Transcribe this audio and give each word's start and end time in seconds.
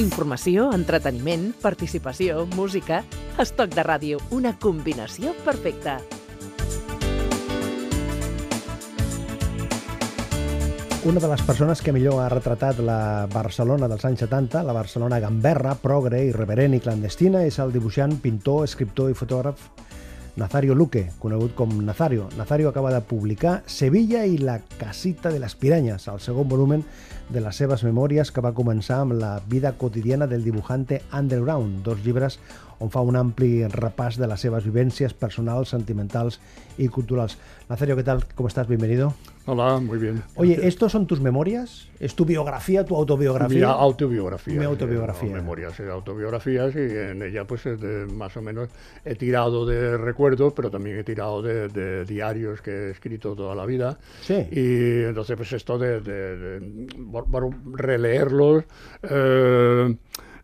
Informació, 0.00 0.70
entreteniment, 0.72 1.50
participació, 1.60 2.46
música... 2.56 3.02
Estoc 3.40 3.74
de 3.74 3.82
ràdio, 3.84 4.20
una 4.32 4.54
combinació 4.56 5.34
perfecta. 5.44 5.98
Una 11.04 11.20
de 11.20 11.28
les 11.28 11.44
persones 11.44 11.84
que 11.84 11.92
millor 11.92 12.22
ha 12.22 12.30
retratat 12.32 12.80
la 12.84 13.28
Barcelona 13.32 13.88
dels 13.92 14.06
anys 14.08 14.24
70, 14.24 14.64
la 14.64 14.76
Barcelona 14.76 15.20
gamberra, 15.20 15.76
progre, 15.84 16.24
irreverent 16.30 16.76
i 16.76 16.80
clandestina, 16.80 17.44
és 17.44 17.60
el 17.60 17.72
dibuixant, 17.76 18.16
pintor, 18.24 18.64
escriptor 18.68 19.12
i 19.12 19.20
fotògraf 19.20 19.68
Nazario 20.36 20.74
Luque, 20.74 21.10
conegut 21.18 21.54
com 21.54 21.72
Nazario. 21.82 22.28
Nazario 22.36 22.68
acaba 22.68 22.92
de 22.92 23.00
publicar 23.00 23.62
Sevilla 23.66 24.24
i 24.26 24.38
la 24.38 24.60
casita 24.78 25.30
de 25.30 25.40
les 25.42 25.54
piranyes, 25.54 26.06
el 26.08 26.20
segon 26.20 26.48
volumen 26.48 26.84
de 27.28 27.40
les 27.40 27.56
seves 27.56 27.84
memòries 27.86 28.30
que 28.30 28.42
va 28.44 28.54
començar 28.54 29.00
amb 29.02 29.18
la 29.18 29.40
vida 29.46 29.72
quotidiana 29.78 30.26
del 30.26 30.44
dibujante 30.44 31.02
Underground, 31.12 31.82
dos 31.84 32.04
llibres 32.04 32.38
on 32.80 32.88
fa 32.90 33.02
un 33.04 33.16
ampli 33.20 33.66
repàs 33.68 34.16
de 34.16 34.26
las 34.26 34.40
seves 34.40 34.64
vivències 34.64 35.12
personals, 35.12 35.68
sentimentals 35.68 36.40
y 36.78 36.88
culturals. 36.88 37.36
Nazario, 37.68 37.96
¿qué 37.96 38.04
tal? 38.04 38.24
¿Cómo 38.34 38.48
estás? 38.48 38.68
Bienvenido. 38.68 39.14
Hola, 39.52 39.80
muy 39.80 39.98
bien. 39.98 40.22
Oye, 40.36 40.60
¿estos 40.68 40.92
son 40.92 41.08
tus 41.08 41.20
memorias? 41.20 41.88
¿Es 41.98 42.14
tu 42.14 42.24
biografía, 42.24 42.84
tu 42.84 42.94
autobiografía? 42.94 43.66
Mi 43.66 43.72
autobiografía. 43.72 44.54
Mi 44.60 44.64
autobiografía. 44.64 45.30
No, 45.30 45.34
memorias, 45.34 45.80
autobiografías 45.80 46.72
y 46.76 46.78
en 46.78 47.20
ella 47.20 47.44
pues 47.44 47.64
más 48.12 48.36
o 48.36 48.42
menos 48.42 48.68
he 49.04 49.16
tirado 49.16 49.66
de 49.66 49.96
recuerdos, 49.96 50.52
pero 50.52 50.70
también 50.70 50.98
he 50.98 51.02
tirado 51.02 51.42
de, 51.42 52.04
diarios 52.04 52.62
que 52.62 52.70
he 52.70 52.90
escrito 52.90 53.34
toda 53.34 53.56
la 53.56 53.66
vida. 53.66 53.98
Sí. 54.20 54.34
Y 54.52 55.02
entonces 55.08 55.36
pues 55.36 55.52
esto 55.52 55.78
de, 55.78 56.00
de, 56.00 56.86
releerlos... 57.74 58.62
Eh, 59.02 59.96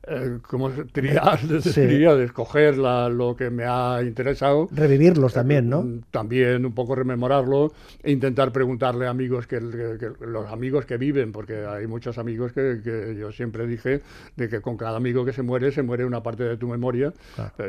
eh, 0.08 0.38
como 0.46 0.70
triar, 0.70 1.40
diría, 1.74 2.14
de 2.14 2.24
escoger 2.24 2.76
lo 2.78 3.34
que 3.36 3.50
me 3.50 3.64
ha 3.64 4.00
interesado. 4.02 4.68
Revivirlos 4.70 5.32
también, 5.32 5.68
¿no? 5.68 5.82
Mm, 5.82 6.02
también 6.12 6.64
un 6.64 6.72
poco 6.72 6.94
rememorarlo 6.94 7.72
e 8.04 8.12
intentar 8.12 8.52
preguntarle 8.52 9.08
a 9.08 9.10
amigos 9.10 9.48
que, 9.48 9.60
los 9.60 10.46
amigos 10.50 10.86
que 10.86 10.96
viven, 10.96 11.32
porque 11.32 11.64
hay 11.66 11.88
muchos 11.88 12.18
amigos 12.18 12.52
que, 12.52 13.16
yo 13.18 13.32
siempre 13.32 13.66
dije 13.66 14.02
de 14.36 14.48
que 14.48 14.60
con 14.60 14.76
cada 14.76 14.96
amigo 14.96 15.24
que 15.24 15.32
se 15.32 15.42
muere, 15.42 15.72
se 15.72 15.82
muere 15.82 16.04
una 16.04 16.22
parte 16.22 16.44
de 16.44 16.56
tu 16.56 16.68
memoria. 16.68 17.12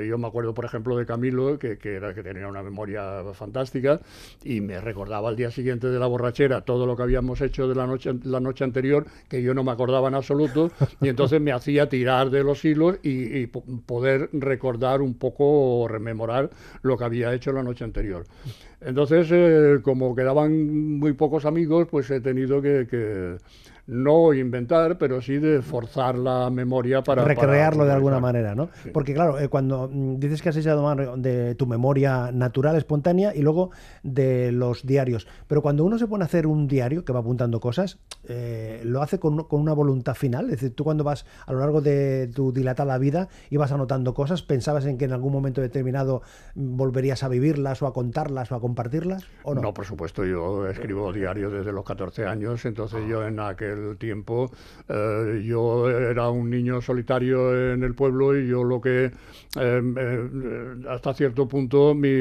yo 0.07 0.17
me 0.19 0.27
acuerdo, 0.27 0.53
por 0.53 0.65
ejemplo, 0.65 0.95
de 0.95 1.07
Camilo, 1.07 1.57
que, 1.57 1.79
era, 1.83 2.13
que 2.13 2.21
tenía 2.21 2.47
una 2.47 2.61
memoria 2.61 3.23
fantástica 3.33 3.99
y 4.43 4.61
me 4.61 4.79
recordaba 4.79 5.29
al 5.29 5.35
día 5.35 5.49
siguiente 5.49 5.87
de 5.87 5.97
la 5.97 6.05
borrachera 6.05 6.61
todo 6.61 6.85
lo 6.85 6.95
que 6.95 7.03
habíamos 7.03 7.41
hecho 7.41 7.67
de 7.67 7.73
la 7.73 7.87
noche, 7.87 8.13
la 8.23 8.39
noche 8.39 8.63
anterior, 8.63 9.07
que 9.27 9.41
yo 9.41 9.55
no 9.55 9.63
me 9.63 9.71
acordaba 9.71 10.07
en 10.07 10.15
absoluto, 10.15 10.71
y 11.01 11.09
entonces 11.09 11.41
me 11.41 11.51
hacía 11.51 11.89
tirar 11.89 12.26
de 12.29 12.43
los 12.43 12.63
hilos 12.65 12.97
y, 13.03 13.47
poder 13.47 14.29
recordar 14.33 15.01
un 15.01 15.13
poco 15.15 15.45
o 15.81 15.87
rememorar 15.87 16.49
lo 16.81 16.97
que 16.97 17.03
había 17.03 17.33
hecho 17.33 17.51
la 17.51 17.63
noche 17.63 17.83
anterior. 17.83 18.25
Entonces, 18.81 19.27
eh, 19.31 19.79
como 19.81 20.15
quedaban 20.15 20.97
muy 20.99 21.13
pocos 21.13 21.45
amigos, 21.45 21.87
pues 21.89 22.09
he 22.11 22.21
tenido 22.21 22.61
que 22.61 23.37
no 23.87 24.33
inventar, 24.33 24.97
pero 24.97 25.21
sí 25.21 25.37
de 25.37 25.61
forzar 25.61 26.17
la 26.17 26.49
memoria 26.49 27.01
para... 27.03 27.23
Recrearlo 27.23 27.85
de 27.85 27.93
alguna 27.93 28.19
manera, 28.19 28.53
¿no? 28.53 28.69
Porque 28.93 29.13
claro, 29.13 29.39
eh, 29.39 29.47
cuando 29.47 29.89
mm, 29.91 30.19
dices 30.19 30.41
que 30.41 30.49
has 30.49 30.57
echado 30.57 30.93
de 31.15 31.55
tu 31.55 31.65
memoria 31.65 32.31
natural, 32.33 32.75
espontánea, 32.75 33.33
y 33.33 33.41
luego 33.41 33.71
de 34.03 34.51
los 34.51 34.85
diarios, 34.85 35.27
pero 35.47 35.61
cuando 35.61 35.85
uno 35.85 35.97
se 35.97 36.07
pone 36.07 36.25
a 36.25 36.27
hacer 36.27 36.47
un 36.47 36.67
diario, 36.67 37.05
que 37.05 37.13
va 37.13 37.19
apuntando 37.19 37.61
cosas, 37.61 37.97
eh, 38.27 38.81
lo 38.83 39.01
hace 39.01 39.19
con, 39.19 39.45
con, 39.45 39.61
una 39.61 39.73
voluntad 39.73 40.15
final, 40.15 40.45
es 40.45 40.51
decir, 40.51 40.75
tú 40.75 40.83
cuando 40.83 41.05
vas 41.05 41.25
a 41.45 41.53
lo 41.53 41.59
largo 41.59 41.81
de 41.81 42.29
tu 42.35 42.51
dilatada 42.51 42.97
vida 42.97 43.29
y 43.49 43.55
vas 43.55 43.71
anotando 43.71 44.13
cosas, 44.13 44.43
¿pensabas 44.43 44.85
en 44.85 44.97
que 44.97 45.05
en 45.05 45.13
algún 45.13 45.31
momento 45.31 45.61
determinado 45.61 46.21
volverías 46.55 47.23
a 47.23 47.29
vivirlas 47.29 47.81
o 47.81 47.87
a 47.87 47.93
contarlas 47.93 48.51
o 48.51 48.55
a 48.55 48.59
compartirlas? 48.59 49.23
¿o 49.43 49.55
no? 49.55 49.61
no, 49.61 49.73
por 49.73 49.85
supuesto, 49.85 50.25
yo 50.25 50.67
escribo 50.67 51.13
diario 51.13 51.49
desde 51.49 51.71
los 51.71 51.85
14 51.85 52.25
años, 52.25 52.65
entonces 52.65 53.07
yo 53.07 53.25
en 53.25 53.39
aquel 53.39 53.76
tiempo. 53.97 54.51
Eh, 54.89 55.43
yo 55.45 55.89
era 55.89 56.29
un 56.29 56.49
niño 56.49 56.81
solitario 56.81 57.73
en 57.73 57.83
el 57.83 57.93
pueblo 57.93 58.37
y 58.37 58.47
yo 58.47 58.63
lo 58.63 58.79
que 58.79 59.05
eh, 59.05 59.11
eh, 59.55 60.29
hasta 60.89 61.13
cierto 61.13 61.47
punto 61.47 61.93
mi, 61.93 62.13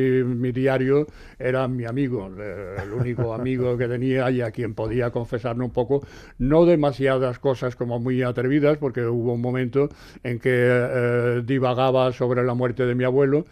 diario 0.53 1.07
era 1.39 1.69
mi 1.69 1.85
amigo, 1.85 2.27
el 2.27 2.93
único 2.93 3.35
amigo 3.35 3.77
que 3.77 3.89
tenía 3.89 4.31
y 4.31 4.41
a 4.41 4.51
quien 4.51 4.75
podía 4.75 5.11
confesarme 5.11 5.65
un 5.65 5.71
poco, 5.71 6.07
no 6.39 6.65
demasiadas 6.65 7.39
cosas 7.39 7.77
como 7.77 7.99
muy 7.99 8.23
atrevidas, 8.23 8.79
porque 8.79 9.05
hubo 9.05 9.35
un 9.35 9.41
momento 9.41 9.89
en 10.23 10.39
que 10.39 11.43
divagaba 11.45 12.13
sobre 12.13 12.45
la 12.45 12.55
muerte 12.55 12.87
de 12.87 12.95
mi 12.95 13.05
abuelo, 13.05 13.45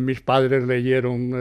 mis 0.00 0.20
padres 0.20 0.66
leyeron 0.66 1.32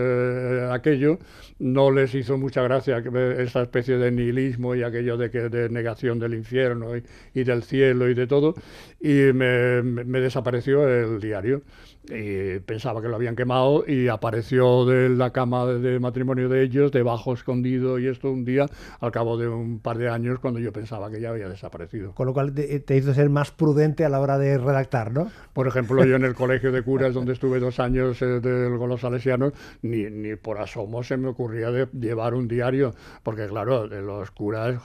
aquello, 0.72 1.19
no 1.59 1.91
les 1.91 2.13
hizo 2.13 2.38
mucha 2.38 2.62
gracia 2.63 3.03
esa 3.40 3.62
especie 3.62 3.97
de 3.97 4.12
nihilismo 4.12 4.75
y 4.75 4.84
aquello 4.84 5.17
de 5.17 5.29
que 5.29 5.50
de 5.50 5.69
negación 5.75 6.17
del 6.17 6.33
infierno 6.33 6.93
y, 7.33 7.43
del 7.43 7.61
cielo 7.61 8.09
y 8.09 8.15
de 8.15 8.25
todo, 8.25 8.55
y 8.99 9.31
me 9.33 10.19
desapareció 10.19 10.87
el 10.87 11.19
diario 11.19 11.61
y 12.09 12.59
pensaba 12.59 13.01
que 13.01 13.07
lo 13.07 13.16
habían 13.16 13.35
quemado 13.35 13.83
y 13.88 14.07
apareció 14.07 14.85
de 14.85 15.09
la 15.09 15.31
cama 15.31 15.66
de 15.66 15.99
matrimonio 15.99 16.49
de 16.49 16.63
ellos, 16.63 16.91
debajo 16.91 17.33
escondido 17.33 17.99
y 17.99 18.07
esto 18.07 18.31
un 18.31 18.45
día, 18.45 18.67
al 18.99 19.11
cabo 19.11 19.38
de 19.38 19.47
un 19.47 19.79
par 19.79 19.97
de 19.97 20.09
años, 20.09 20.39
cuando 20.39 20.59
yo 20.59 20.71
pensaba 20.71 21.09
que 21.09 21.19
ya 21.19 21.29
había 21.29 21.49
desaparecido. 21.49 22.13
Con 22.13 22.27
lo 22.27 22.33
cual 22.33 22.53
te, 22.53 22.97
hizo 22.97 23.13
ser 23.13 23.29
más 23.29 23.51
prudente 23.51 24.05
a 24.05 24.09
la 24.09 24.19
hora 24.19 24.38
de 24.38 24.57
redactar, 24.57 25.11
¿no? 25.11 25.31
Por 25.53 25.67
ejemplo, 25.67 26.03
yo 26.05 26.16
en 26.16 26.25
el 26.25 26.35
colegio 26.35 26.71
de 26.71 26.81
curas, 26.81 27.13
donde 27.13 27.33
estuve 27.33 27.59
dos 27.59 27.79
años 27.79 28.22
eh, 28.22 28.39
con 28.77 28.89
los 28.89 29.01
salesianos, 29.01 29.53
ni, 29.81 30.03
ni 30.09 30.35
por 30.35 30.59
asomo 30.59 31.03
se 31.03 31.17
me 31.17 31.29
ocurría 31.29 31.72
de 31.72 31.87
llevar 31.93 32.33
un 32.33 32.47
diario, 32.47 32.93
porque 33.23 33.47
claro, 33.47 33.87
de 33.87 34.01
los 34.01 34.31
curas, 34.31 34.79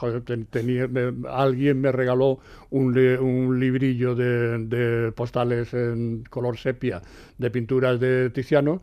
tenía, 0.50 0.88
alguien 1.28 1.80
me 1.80 1.92
regaló 1.92 2.38
un, 2.70 2.96
un 2.98 3.60
librillo 3.60 4.14
de, 4.14 4.58
de 4.66 5.12
postales 5.12 5.72
en 5.74 6.24
color 6.30 6.56
sepia 6.56 7.02
de 7.38 7.50
pinturas 7.50 7.98
de 8.00 8.30
Tiziano 8.30 8.82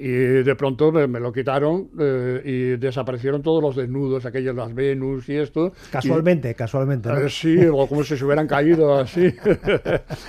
y 0.00 0.08
de 0.08 0.54
pronto 0.54 0.92
me, 0.92 1.18
lo 1.18 1.32
quitaron 1.32 1.90
eh, 1.98 2.40
y 2.44 2.76
desaparecieron 2.76 3.42
todos 3.42 3.60
los 3.60 3.74
desnudos, 3.74 4.24
aquellos 4.26 4.54
las 4.54 4.72
Venus 4.72 5.28
y 5.28 5.36
esto. 5.36 5.72
Casualmente, 5.90 6.54
casualmente. 6.54 7.08
Eh, 7.10 7.28
sí, 7.28 7.66
o 7.66 7.86
como 7.88 8.04
si 8.04 8.16
se 8.16 8.24
hubieran 8.24 8.46
caído 8.46 8.96
así. 8.96 9.26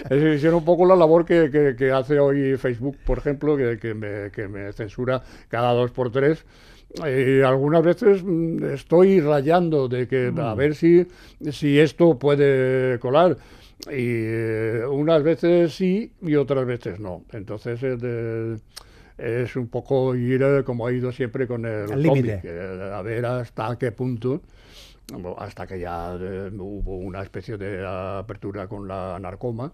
Hicieron 0.09 0.55
un 0.55 0.65
poco 0.65 0.87
la 0.87 0.95
labor 0.95 1.23
que, 1.23 1.75
que, 1.77 1.91
hace 1.91 2.19
hoy 2.19 2.57
Facebook, 2.57 2.97
por 3.05 3.19
ejemplo, 3.19 3.55
que, 3.55 3.77
que, 3.77 3.93
me, 3.93 4.31
que 4.31 4.47
me 4.47 4.73
censura 4.73 5.21
cada 5.49 5.71
dos 5.73 5.91
por 5.91 6.11
tres. 6.11 6.43
Y 7.05 7.41
algunas 7.41 7.83
veces 7.83 8.23
mm, 8.23 8.73
estoy 8.73 9.21
rayando 9.21 9.87
de 9.87 10.07
que 10.07 10.33
a 10.35 10.55
mm. 10.55 10.57
ver 10.57 10.73
si, 10.73 11.05
si 11.51 11.79
esto 11.79 12.17
puede 12.17 12.97
colar. 12.97 13.37
Y 13.87 14.25
eh, 14.25 14.83
unas 14.89 15.23
veces 15.23 15.73
sí 15.73 16.11
y 16.21 16.35
otras 16.35 16.65
veces 16.65 16.99
no. 16.99 17.23
Entonces 17.31 17.79
es 19.17 19.55
un 19.55 19.67
poco 19.67 20.15
ir 20.15 20.41
eh, 20.43 20.63
como 20.63 20.87
ha 20.87 20.91
ido 20.91 21.11
siempre 21.11 21.47
con 21.47 21.65
el 21.65 22.01
límite. 22.01 22.41
a 22.93 23.01
ver 23.01 23.25
hasta 23.25 23.77
qué 23.77 23.91
punto 23.91 24.41
hasta 25.37 25.65
que 25.67 25.79
ya 25.79 26.15
eh, 26.19 26.51
hubo 26.57 26.97
una 26.97 27.21
especie 27.21 27.57
de 27.57 27.85
apertura 27.85 28.67
con 28.67 28.87
la 28.87 29.17
narcoma. 29.19 29.71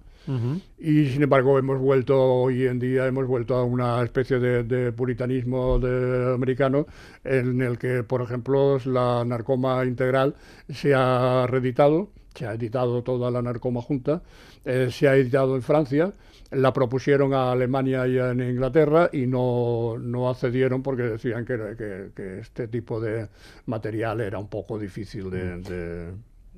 Y 0.80 1.06
sin 1.10 1.22
embargo 1.22 1.60
hemos 1.60 1.80
vuelto, 1.80 2.20
hoy 2.20 2.66
en 2.66 2.80
día 2.80 3.06
hemos 3.06 3.28
vuelto 3.28 3.56
a 3.56 3.64
una 3.64 4.02
especie 4.04 4.40
de, 4.40 4.64
de, 4.64 4.92
puritanismo 4.92 5.78
de 5.78 6.34
americano 6.34 6.88
en 7.24 7.62
el 7.62 7.78
que, 7.78 8.02
por 8.02 8.24
ejemplo, 8.24 8.80
la 8.86 9.24
narcoma 9.24 9.86
integral 9.86 10.34
se 10.68 10.96
ha 10.96 11.46
reeditado 11.48 12.10
se 12.36 12.46
ha 12.46 12.54
editado 12.54 13.04
toda 13.04 13.32
la 13.32 13.42
narcoma 13.42 13.82
junta, 13.82 14.22
eh, 14.64 14.90
se 14.92 15.08
ha 15.08 15.16
editado 15.16 15.56
en 15.56 15.62
Francia, 15.62 16.14
la 16.52 16.74
propusieron 16.74 17.34
a 17.34 17.52
Alemania 17.52 18.08
y 18.08 18.18
en 18.18 18.42
Inglaterra 18.42 19.10
y 19.12 19.26
no, 19.26 19.98
no 20.00 20.30
accedieron 20.30 20.84
porque 20.84 21.04
decían 21.04 21.46
que, 21.46 22.12
que, 22.16 22.40
este 22.40 22.68
tipo 22.68 23.00
de 23.00 23.30
material 23.66 24.22
era 24.22 24.38
un 24.38 24.48
poco 24.48 24.78
difícil 24.78 25.30
de... 25.30 26.14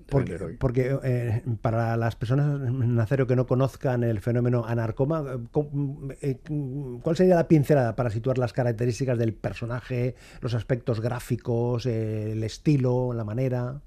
porque, 0.09 0.37
porque 0.59 0.97
eh, 1.03 1.41
para 1.61 1.95
las 1.95 2.15
personas 2.15 2.61
en 2.67 2.99
acero 2.99 3.27
que 3.27 3.35
no 3.35 3.47
conozcan 3.47 4.03
el 4.03 4.19
fenómeno 4.19 4.65
anarcoma, 4.65 5.23
eh, 6.21 6.39
¿cuál 7.01 7.15
sería 7.15 7.35
la 7.35 7.47
pincelada 7.47 7.95
para 7.95 8.09
situar 8.09 8.37
las 8.37 8.53
características 8.53 9.17
del 9.17 9.33
personaje, 9.33 10.15
los 10.41 10.53
aspectos 10.53 10.99
gráficos, 11.01 11.85
el 11.85 12.43
estilo, 12.43 13.13
la 13.13 13.23
manera? 13.23 13.81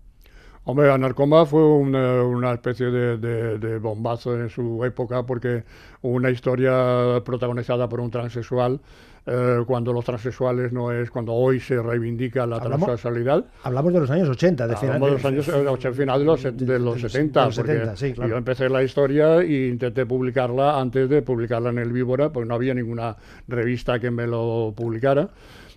Hombre, 0.64 0.90
Anarcoma 0.90 1.46
fue 1.46 1.64
una, 1.64 2.52
especie 2.52 2.86
de, 2.86 3.78
bombazo 3.78 4.38
en 4.38 4.50
su 4.50 4.84
época 4.84 5.24
porque 5.24 5.64
una 6.02 6.30
historia 6.30 7.22
protagonizada 7.24 7.88
por 7.88 8.00
un 8.00 8.10
transexual 8.10 8.80
eh, 9.26 9.62
cuando 9.66 9.92
los 9.92 10.04
transexuales 10.04 10.72
no 10.72 10.92
es, 10.92 11.10
cuando 11.10 11.32
hoy 11.32 11.60
se 11.60 11.80
reivindica 11.80 12.46
la 12.46 12.58
transexualidad. 12.58 13.44
Hablamos 13.62 13.92
de 13.92 14.00
los 14.00 14.10
años 14.10 14.28
80, 14.28 14.66
de 14.66 14.76
final, 14.76 15.00
de 15.00 15.10
los 15.10 15.24
años 15.24 15.48
eh, 15.48 15.92
final 15.92 16.18
de 16.20 16.24
los, 16.24 16.42
de, 16.42 16.78
los 16.78 17.00
70, 17.00 17.50
yo 18.26 18.36
empecé 18.36 18.68
la 18.68 18.82
historia 18.82 19.40
e 19.40 19.68
intenté 19.68 20.06
publicarla 20.06 20.80
antes 20.80 21.08
de 21.08 21.22
publicarla 21.22 21.70
en 21.70 21.78
el 21.78 21.92
Víbora, 21.92 22.30
porque 22.30 22.48
no 22.48 22.54
había 22.54 22.74
ninguna 22.74 23.16
revista 23.46 23.98
que 23.98 24.10
me 24.10 24.26
lo 24.26 24.72
publicara. 24.74 25.28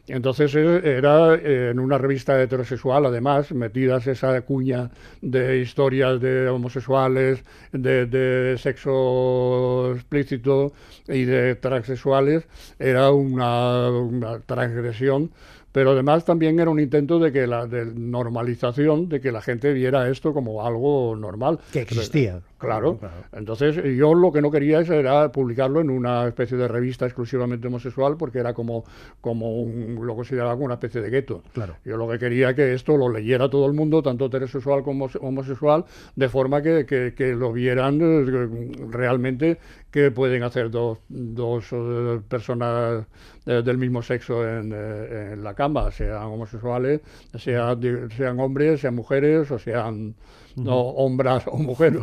Entonces 0.08 0.54
eh, 0.56 0.82
era 0.84 1.36
eh, 1.36 1.70
en 1.72 1.80
una 1.80 1.98
revista 1.98 2.42
heterosexual, 2.42 3.06
además, 3.06 3.52
metidas 3.54 4.06
esa 4.08 4.42
cuña 4.42 4.92
de 5.22 5.60
historias 5.60 6.20
de 6.20 6.50
homosexuales, 6.50 7.44
de, 7.72 8.58
sexo 8.60 9.94
explícito 9.96 10.74
y 11.08 11.24
de 11.24 11.56
transexuales, 11.56 12.46
era 12.80 13.12
una 13.12 14.42
transgresión 14.46 15.32
pero 15.74 15.92
además 15.92 16.24
también 16.24 16.60
era 16.60 16.70
un 16.70 16.80
intento 16.80 17.20
de 17.20 17.34
que 17.34 17.46
la 17.46 17.66
de 17.66 17.86
normalización, 17.86 19.10
de 19.10 19.20
que 19.20 19.34
la 19.34 19.42
gente 19.42 19.74
viera 19.74 20.08
esto 20.08 20.34
como 20.34 20.66
algo 20.66 21.16
normal. 21.18 21.60
Que 21.74 21.82
existía. 21.82 22.42
Claro. 22.64 22.98
Entonces 23.34 23.76
yo 23.98 24.14
lo 24.14 24.32
que 24.32 24.42
no 24.42 24.50
quería 24.50 24.80
era 24.80 25.30
publicarlo 25.32 25.82
en 25.82 25.90
una 25.90 26.28
especie 26.28 26.56
de 26.56 26.68
revista 26.68 27.06
exclusivamente 27.06 27.68
homosexual 27.68 28.16
porque 28.18 28.40
era 28.40 28.54
como, 28.54 28.86
como 29.20 29.62
un, 29.62 30.00
lo 30.06 30.16
consideraba 30.16 30.54
como 30.54 30.66
una 30.66 30.76
especie 30.76 31.02
de 31.02 31.10
gueto. 31.10 31.44
Claro. 31.54 31.76
Yo 31.84 31.98
lo 31.98 32.08
que 32.08 32.20
quería 32.20 32.54
que 32.54 32.74
esto 32.74 32.96
lo 32.96 33.10
leyera 33.10 33.50
todo 33.50 33.66
el 33.66 33.74
mundo, 33.74 34.02
tanto 34.02 34.28
heterosexual 34.28 34.84
como 34.84 35.10
homosexual, 35.20 35.84
de 36.16 36.30
forma 36.30 36.62
que, 36.62 36.86
que, 36.86 37.34
lo 37.34 37.52
vieran 37.52 38.00
eh, 38.02 38.78
realmente 38.90 39.58
que 39.94 40.10
pueden 40.10 40.42
hacer 40.42 40.72
dos, 40.72 40.98
dos 41.08 41.66
eh, 41.72 42.20
personas 42.28 43.06
del 43.46 43.78
mismo 43.78 44.02
sexo 44.02 44.44
en, 44.44 44.72
eh, 44.74 45.34
en, 45.34 45.44
la 45.44 45.54
cama, 45.54 45.92
sean 45.92 46.24
homosexuales, 46.24 47.02
sean, 47.36 48.10
sean 48.18 48.40
hombres, 48.40 48.82
sean 48.82 48.96
mujeres 48.96 49.52
o 49.52 49.60
sean 49.60 50.16
no 50.56 50.80
hombres 50.80 51.44
o 51.48 51.58
mujeres. 51.58 52.02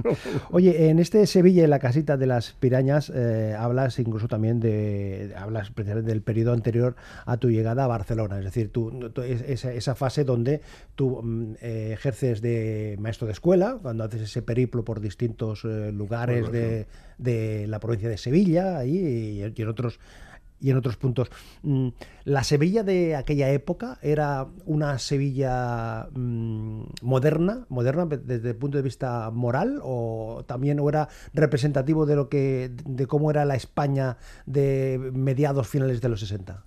Oye, 0.50 0.88
en 0.88 0.98
este 0.98 1.26
Sevilla, 1.26 1.64
en 1.64 1.70
la 1.70 1.78
casita 1.78 2.16
de 2.16 2.26
las 2.26 2.52
pirañas, 2.52 3.10
eh, 3.14 3.54
hablas 3.58 3.98
incluso 3.98 4.28
también 4.28 4.60
de, 4.60 5.34
hablas 5.36 5.70
precisamente 5.70 6.10
del 6.10 6.22
periodo 6.22 6.52
anterior 6.52 6.96
a 7.26 7.36
tu 7.36 7.50
llegada 7.50 7.84
a 7.84 7.86
Barcelona, 7.86 8.38
es 8.38 8.44
decir, 8.44 8.70
tú, 8.70 9.10
esa, 9.24 9.72
esa, 9.72 9.94
fase 9.94 10.24
donde 10.24 10.60
tú 10.94 11.22
mm, 11.22 11.54
eh, 11.60 11.90
ejerces 11.92 12.40
de 12.40 12.96
maestro 12.98 13.26
de 13.26 13.32
escuela, 13.32 13.78
cuando 13.80 14.04
haces 14.04 14.22
ese 14.22 14.42
periplo 14.42 14.84
por 14.84 15.00
distintos 15.00 15.64
eh, 15.64 15.92
lugares 15.92 16.50
de, 16.50 16.86
de, 17.18 17.66
la 17.66 17.80
provincia 17.80 18.08
de 18.08 18.18
Sevilla 18.18 18.84
y, 18.84 18.96
y 18.96 19.42
en 19.42 19.68
otros 19.68 20.00
y 20.62 20.70
en 20.70 20.76
otros 20.76 20.96
puntos. 20.96 21.30
Mm, 21.62 21.88
¿La 22.24 22.44
Sevilla 22.44 22.84
de 22.84 23.16
aquella 23.16 23.50
época 23.50 23.98
era 24.00 24.46
una 24.64 24.98
Sevilla 24.98 26.08
mm, 26.14 26.84
moderna, 27.02 27.66
moderna 27.68 28.06
desde 28.06 28.50
el 28.50 28.56
punto 28.56 28.78
de 28.78 28.82
vista 28.82 29.30
moral, 29.30 29.80
o 29.82 30.44
también 30.46 30.78
era 30.88 31.08
representativo 31.34 32.06
de 32.06 32.16
lo 32.16 32.28
que 32.28 32.70
de 32.86 33.06
cómo 33.06 33.30
era 33.30 33.44
la 33.44 33.56
España 33.56 34.16
de 34.46 35.10
mediados 35.12 35.68
finales 35.68 36.00
de 36.00 36.08
los 36.08 36.20
60? 36.20 36.64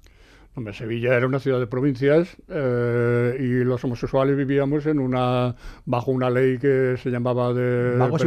Hombre, 0.58 0.74
Sevilla 0.74 1.14
era 1.16 1.28
una 1.28 1.40
ciudad 1.40 1.60
de 1.60 1.68
provincias 1.68 2.38
eh, 2.48 3.38
y 3.40 3.66
los 3.66 3.84
homosexuales 3.84 4.38
vivíamos 4.38 4.86
en 4.86 5.00
una 5.00 5.54
bajo 5.84 6.12
una 6.12 6.30
ley 6.30 6.58
que 6.58 6.96
se 6.98 7.10
llamaba 7.10 7.54
de 7.54 7.98
vagos 7.98 8.24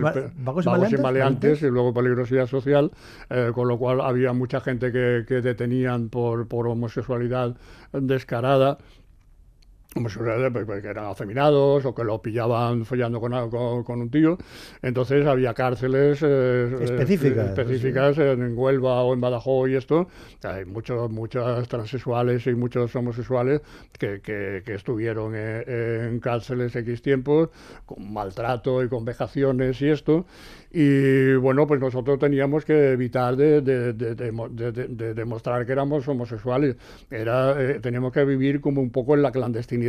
y, 0.93 0.97
maleantes, 0.99 1.63
y 1.63 1.69
luego 1.69 1.95
peligrosidad 1.95 2.47
social, 2.47 2.91
eh, 3.31 3.51
con 3.55 3.67
lo 3.67 3.79
cual 3.79 4.03
había 4.03 4.35
mucha 4.35 4.61
gente 4.61 4.93
que, 4.93 5.25
que 5.27 5.41
detenían 5.41 6.11
por, 6.11 6.47
por 6.49 6.69
homosexualidad 6.69 7.57
descarada 7.93 8.77
pues, 10.03 10.67
pues, 10.67 10.83
que 10.83 10.89
eran 10.89 11.07
afeminados 11.07 11.85
o 11.85 11.95
que 11.95 12.05
lo 12.05 12.21
pillaban 12.21 12.85
follando 12.85 13.21
con, 13.21 13.85
con, 13.85 14.01
un 14.01 14.11
tío. 14.11 14.39
Entonces 14.83 15.27
había 15.27 15.55
cárceles 15.55 16.21
eh, 16.23 16.77
específicas, 16.81 17.49
específicas 17.51 18.19
en 18.19 18.57
Huelva 18.57 19.03
o 19.03 19.15
en 19.15 19.21
Badajoz 19.21 19.69
y 19.71 19.75
esto. 19.75 20.09
Hay 20.43 20.65
muchos, 20.65 21.11
muchas 21.11 21.69
transexuales 21.69 22.47
y 22.47 22.55
muchos 22.55 22.95
homosexuales 22.95 23.61
que, 23.99 24.21
que, 24.21 24.75
estuvieron 24.75 25.35
en, 25.35 25.65
en, 25.69 26.21
cárceles 26.21 26.75
X 26.77 27.03
tiempos 27.03 27.51
con 27.87 28.13
maltrato 28.13 28.83
y 28.83 28.89
con 28.89 29.05
vejaciones 29.05 29.81
y 29.83 29.89
esto. 29.89 30.27
Y 30.71 31.35
bueno, 31.37 31.67
pues 31.67 31.81
nosotros 31.81 32.19
teníamos 32.19 32.65
que 32.65 32.93
evitar 32.93 33.37
de, 33.37 33.63
demostrar 35.15 35.65
que 35.65 35.73
éramos 35.73 36.07
homosexuales. 36.07 36.77
Era, 37.11 37.61
eh, 37.61 37.81
teníamos 37.81 38.13
que 38.13 38.25
vivir 38.25 38.61
como 38.61 38.83
un 38.83 38.91
poco 38.91 39.15
en 39.15 39.23
la 39.23 39.33
clandestinidad 39.33 39.88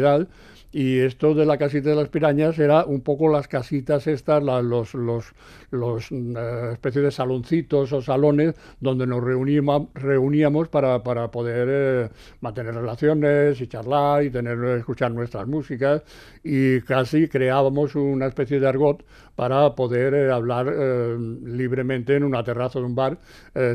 y 0.72 1.00
esto 1.00 1.34
de 1.34 1.46
la 1.48 1.58
casita 1.58 1.90
de 1.90 1.96
las 1.96 2.10
pirañas 2.10 2.60
era 2.60 2.86
un 2.86 3.02
poco 3.02 3.28
las 3.28 3.48
casitas 3.48 4.06
estas, 4.06 4.44
los, 4.44 4.94
los, 4.94 6.12
eh, 6.12 6.70
especies 6.74 7.06
de 7.06 7.12
saloncitos 7.12 7.92
o 7.92 8.02
salones 8.04 8.54
donde 8.80 9.08
nos 9.08 9.24
reuníamos, 9.24 9.88
reuníamos 9.96 10.68
para, 10.68 11.02
para 11.02 11.32
poder 11.32 11.68
eh, 11.72 12.10
mantener 12.42 12.76
relaciones 12.76 13.60
y 13.62 13.68
charlar 13.68 14.24
y 14.24 14.30
tener, 14.30 14.64
escuchar 14.78 15.12
nuestras 15.12 15.48
músicas 15.48 16.04
y 16.44 16.82
casi 16.82 17.28
creábamos 17.28 17.96
una 17.96 18.28
especie 18.28 18.60
de 18.60 18.68
argot 18.68 19.04
para 19.40 19.74
poder 19.74 20.14
eh, 20.16 20.32
hablar 20.34 20.68
libremente 20.68 22.18
en 22.18 22.26
una 22.26 22.44
terraza 22.44 22.80
de 22.80 22.86
un 22.86 22.94
bar 22.94 23.18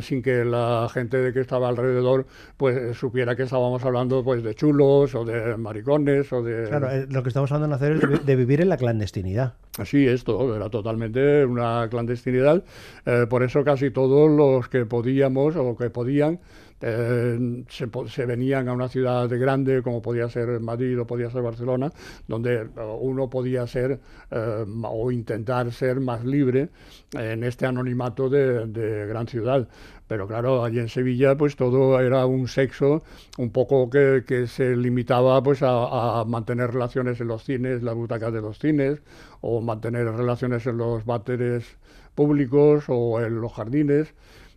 sin 0.03 0.21
que 0.21 0.45
la 0.45 0.89
gente 0.93 1.17
de 1.17 1.33
que 1.33 1.41
estaba 1.41 1.71
alrededor 1.71 2.27
pues 2.59 2.99
supiera 2.99 3.35
que 3.35 3.45
estábamos 3.45 3.83
hablando 3.83 4.23
pues 4.23 4.43
de 4.43 4.55
chulos 4.55 5.15
o 5.15 5.25
de 5.25 5.57
maricones 5.57 6.31
o 6.35 6.43
de 6.43 6.65
eh, 6.65 7.07
lo 7.09 7.23
que 7.23 7.29
estamos 7.29 7.51
hablando 7.53 7.79
de 7.79 7.85
hacer 7.85 8.13
es 8.13 8.27
de, 8.27 8.37
vivir 8.37 8.61
en 8.61 8.69
la 8.69 8.77
clandestinidad. 8.77 9.55
Sí, 9.85 10.07
esto 10.07 10.55
era 10.55 10.69
totalmente 10.69 11.45
una 11.45 11.89
clandestinidad. 11.89 12.63
Eh, 13.07 13.27
por 13.29 13.43
eso 13.43 13.65
casi 13.65 13.91
todos 13.91 14.31
los 14.31 14.69
que 14.69 14.87
podíamos 14.87 15.57
o 15.57 15.77
que 15.77 15.91
podían 15.91 16.41
eh, 16.81 17.65
se, 17.69 18.27
venían 18.27 18.69
a 18.69 18.73
una 18.73 18.89
ciudad 18.89 19.29
grande 19.29 19.83
como 19.83 20.03
podía 20.03 20.29
ser 20.29 20.61
Madrid 20.61 21.01
o 21.01 21.07
podía 21.07 21.31
ser 21.31 21.43
Barcelona, 21.43 21.93
donde 22.29 22.69
uno 23.01 23.31
podía 23.31 23.67
ser 23.67 24.01
o 24.31 25.11
intentar 25.11 25.73
ser 25.73 26.01
más 26.01 26.25
libre 26.25 26.69
en 27.13 27.45
este 27.45 27.67
anonimato 27.67 28.29
de 28.29 29.07
gran 29.07 29.27
ciudad. 29.27 29.69
Pero 30.07 30.29
claro, 30.29 30.65
allí 30.65 30.79
en 30.81 30.89
Sevilla 30.89 31.37
pues 31.37 31.57
todo 31.57 31.99
era 31.99 32.27
un 32.27 32.47
sexo 32.47 33.03
un 33.39 33.51
poco 33.51 33.89
que, 33.89 34.25
que 34.27 34.47
se 34.47 34.77
limitaba 34.77 35.43
pues 35.43 35.61
a, 35.63 36.25
mantener 36.27 36.73
relaciones 36.73 37.21
en 37.21 37.29
los 37.29 37.45
cines, 37.45 37.83
las 37.83 37.95
butacas 37.95 38.33
de 38.33 38.43
los 38.43 38.59
cines, 38.59 39.03
o 39.41 39.63
mantener 39.63 40.07
relaciones 40.07 40.67
en 40.67 40.77
los 40.77 41.05
váteres 41.07 41.79
públicos 42.15 42.85
o 42.89 43.21
en 43.21 43.41
los 43.41 43.53
jardines. 43.55 44.15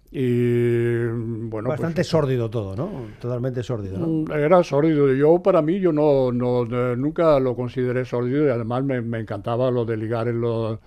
Y 0.10 1.06
bueno, 1.50 1.68
bastante 1.68 1.96
pues, 1.96 2.08
sórdido 2.08 2.50
todo, 2.50 2.76
¿no? 2.78 3.08
Totalmente 3.20 3.62
sórdido, 3.62 3.98
¿no? 3.98 4.08
Mm, 4.08 4.32
era 4.32 4.64
sórdido. 4.64 5.14
Yo 5.14 5.42
para 5.44 5.62
mí 5.62 5.82
yo 5.82 5.92
no, 5.92 6.32
no, 6.32 6.64
nunca 6.96 7.38
lo 7.42 7.56
consideré 7.56 8.06
sórdido 8.06 8.48
y 8.48 8.50
además 8.50 8.86
me, 8.86 9.02
me, 9.02 9.20
encantaba 9.20 9.70
lo 9.70 9.84
de 9.84 9.98
ligar 9.98 10.30
en 10.30 10.40
los, 10.40 10.80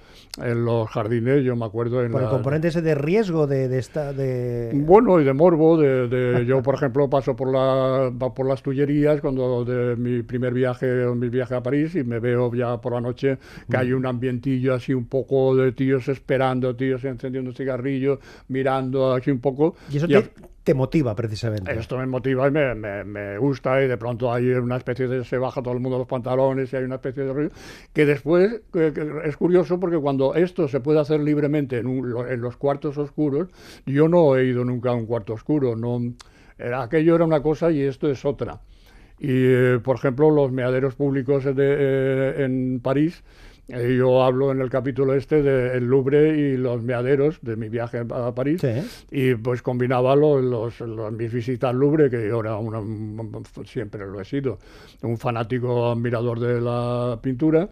en 0.42 0.64
los 0.64 0.88
jardines. 0.88 1.44
Yo 1.44 1.54
me 1.54 1.66
acuerdo 1.66 2.02
en 2.02 2.12
Por 2.12 2.22
el 2.22 2.28
componente 2.28 2.68
ese 2.68 2.80
de 2.80 2.94
riesgo 2.94 3.46
de, 3.46 3.68
de 3.68 3.78
esta 3.78 4.14
de 4.14 4.70
bueno 4.74 5.20
y 5.20 5.24
de 5.24 5.34
morbo. 5.34 5.76
De, 5.76 6.08
de 6.08 6.46
yo 6.46 6.62
por 6.62 6.76
ejemplo 6.76 7.10
paso 7.10 7.36
por 7.36 7.52
la 7.52 8.10
por 8.18 8.46
las 8.46 8.62
Tullerías 8.62 9.20
cuando 9.20 9.66
de 9.66 9.96
mi 9.96 10.22
primer 10.22 10.54
viaje 10.54 10.86
mi 11.14 11.28
viaje 11.28 11.54
a 11.54 11.62
París 11.62 11.94
y 11.94 12.04
me 12.04 12.20
veo 12.20 12.52
ya 12.54 12.80
por 12.80 12.94
la 12.94 13.02
noche 13.02 13.38
que 13.68 13.76
hay 13.76 13.92
mm. 13.92 13.96
un 13.96 14.06
ambientillo 14.06 14.74
así 14.74 14.94
un 14.94 15.06
poco 15.06 15.54
de 15.56 15.72
tíos 15.72 16.08
esperando, 16.08 16.74
tíos 16.74 17.04
encendiendo 17.04 17.52
cigarrillos, 17.52 18.18
mirando 18.48 19.09
aquí 19.14 19.30
un 19.30 19.40
poco. 19.40 19.74
Y 19.90 19.96
eso 19.96 20.06
te, 20.62 20.74
motiva 20.74 21.14
precisamente. 21.16 21.72
Esto 21.72 21.98
me 21.98 22.06
motiva 22.06 22.46
y 22.46 22.50
me, 22.50 23.04
me, 23.04 23.38
gusta 23.38 23.82
y 23.82 23.88
de 23.88 23.96
pronto 23.96 24.32
hay 24.32 24.50
una 24.50 24.76
especie 24.76 25.08
de... 25.08 25.24
se 25.24 25.36
baja 25.36 25.62
todo 25.62 25.74
el 25.74 25.80
mundo 25.80 25.98
los 25.98 26.06
pantalones 26.06 26.72
y 26.72 26.76
hay 26.76 26.84
una 26.84 26.96
especie 26.96 27.24
de 27.24 27.32
ruido 27.32 27.50
que 27.92 28.06
después 28.06 28.60
es 29.24 29.36
curioso 29.36 29.80
porque 29.80 29.98
cuando 29.98 30.34
esto 30.34 30.68
se 30.68 30.80
puede 30.80 31.00
hacer 31.00 31.20
libremente 31.20 31.78
en, 31.78 31.88
en, 31.88 32.40
los 32.40 32.56
cuartos 32.56 32.98
oscuros, 32.98 33.48
yo 33.84 34.08
no 34.08 34.36
he 34.36 34.44
ido 34.44 34.64
nunca 34.64 34.90
a 34.90 34.94
un 34.94 35.06
cuarto 35.06 35.32
oscuro, 35.32 35.74
no... 35.74 36.00
Aquello 36.76 37.14
era 37.14 37.24
una 37.24 37.42
cosa 37.42 37.70
y 37.70 37.80
esto 37.80 38.10
es 38.10 38.22
otra. 38.24 38.60
Y, 39.20 39.28
eh, 39.28 39.80
por 39.82 39.96
ejemplo, 39.96 40.30
los 40.30 40.50
meaderos 40.50 40.94
públicos 40.94 41.44
de, 41.44 41.52
eh, 41.56 42.44
en 42.44 42.80
París 42.80 43.22
yo 43.70 44.22
hablo 44.22 44.52
en 44.52 44.60
el 44.60 44.70
capítulo 44.70 45.14
este 45.14 45.42
del 45.42 45.84
Louvre 45.84 46.36
y 46.36 46.56
los 46.56 46.82
meaderos 46.82 47.38
de 47.42 47.56
mi 47.56 47.68
viaje 47.68 48.04
a 48.10 48.34
París. 48.34 48.60
Y 49.10 49.34
pues 49.34 49.62
combinaba 49.62 50.16
los, 50.16 50.42
los, 50.80 51.12
mis 51.12 51.32
visitas 51.32 51.70
al 51.70 51.76
Louvre, 51.76 52.10
que 52.10 52.28
yo 52.28 52.40
era 52.40 52.56
una, 52.56 52.80
siempre 53.64 54.06
lo 54.06 54.20
he 54.20 54.24
sido, 54.24 54.58
un 55.02 55.18
fanático 55.18 55.90
admirador 55.90 56.40
de 56.40 56.60
la 56.60 57.18
pintura, 57.22 57.68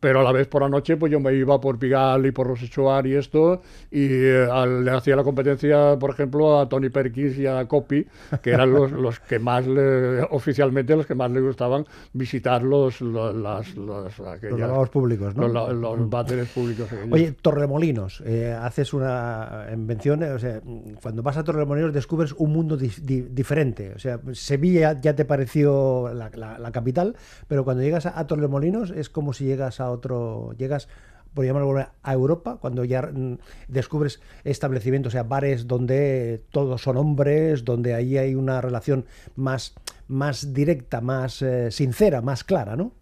pero 0.00 0.20
a 0.20 0.22
la 0.22 0.32
vez 0.32 0.48
por 0.48 0.62
la 0.62 0.68
noche 0.68 0.96
pues 0.96 1.12
yo 1.12 1.20
me 1.20 1.32
iba 1.34 1.60
por 1.60 1.78
Pigalle 1.78 2.28
y 2.28 2.30
por 2.32 2.46
Rosechoir 2.46 3.06
y 3.06 3.14
esto, 3.14 3.62
y 3.90 4.06
eh, 4.10 4.48
le 4.82 4.90
hacía 4.90 5.16
la 5.16 5.22
competencia, 5.22 5.96
por 5.98 6.10
ejemplo, 6.10 6.58
a 6.58 6.68
Tony 6.68 6.88
Perkins 6.88 7.38
y 7.38 7.46
a 7.46 7.64
Copy, 7.66 8.06
que 8.42 8.50
eran 8.50 8.72
los, 8.72 8.90
los 9.06 9.20
que 9.20 9.38
más, 9.38 9.66
le, 9.66 10.22
oficialmente, 10.30 10.96
los 10.96 11.06
que 11.06 11.14
más 11.14 11.30
le 11.30 11.40
gustaban 11.40 11.86
visitar 12.12 12.62
los, 12.62 13.00
los, 13.00 13.34
las, 13.34 13.76
los, 13.76 14.18
los 14.18 14.90
públicos, 14.90 15.36
¿no? 15.36 15.41
Los, 15.48 15.74
los 15.74 16.00
mm. 16.00 16.46
públicos. 16.54 16.88
Oye, 17.10 17.32
Torremolinos, 17.32 18.22
eh, 18.24 18.52
haces 18.52 18.92
una 18.92 19.66
invención, 19.72 20.22
o 20.22 20.38
sea, 20.38 20.60
cuando 21.00 21.22
vas 21.22 21.36
a 21.36 21.44
Torremolinos 21.44 21.92
descubres 21.92 22.32
un 22.32 22.52
mundo 22.52 22.76
diferente, 22.76 23.92
o 23.94 23.98
sea, 23.98 24.20
Sevilla 24.32 25.00
ya 25.00 25.14
te 25.14 25.24
pareció 25.24 26.12
la, 26.14 26.30
la, 26.58 26.72
capital, 26.72 27.16
pero 27.48 27.64
cuando 27.64 27.82
llegas 27.82 28.06
a, 28.06 28.18
a 28.18 28.26
Torremolinos 28.26 28.90
es 28.90 29.08
como 29.10 29.32
si 29.32 29.44
llegas 29.44 29.80
a 29.80 29.90
otro, 29.90 30.54
llegas 30.56 30.88
por 31.34 31.44
llamarlo 31.44 31.86
a 32.02 32.12
Europa, 32.12 32.58
cuando 32.60 32.84
ya 32.84 33.02
mm, 33.02 33.38
descubres 33.68 34.20
establecimientos, 34.44 35.12
o 35.12 35.14
sea, 35.14 35.22
bares 35.22 35.66
donde 35.66 36.42
todos 36.50 36.82
son 36.82 36.96
hombres, 36.96 37.64
donde 37.64 37.94
ahí 37.94 38.18
hay 38.18 38.34
una 38.34 38.60
relación 38.60 39.06
más, 39.36 39.74
más 40.08 40.52
directa, 40.52 41.00
más 41.00 41.42
eh, 41.42 41.70
sincera, 41.70 42.20
más 42.20 42.44
clara, 42.44 42.76
¿no? 42.76 42.92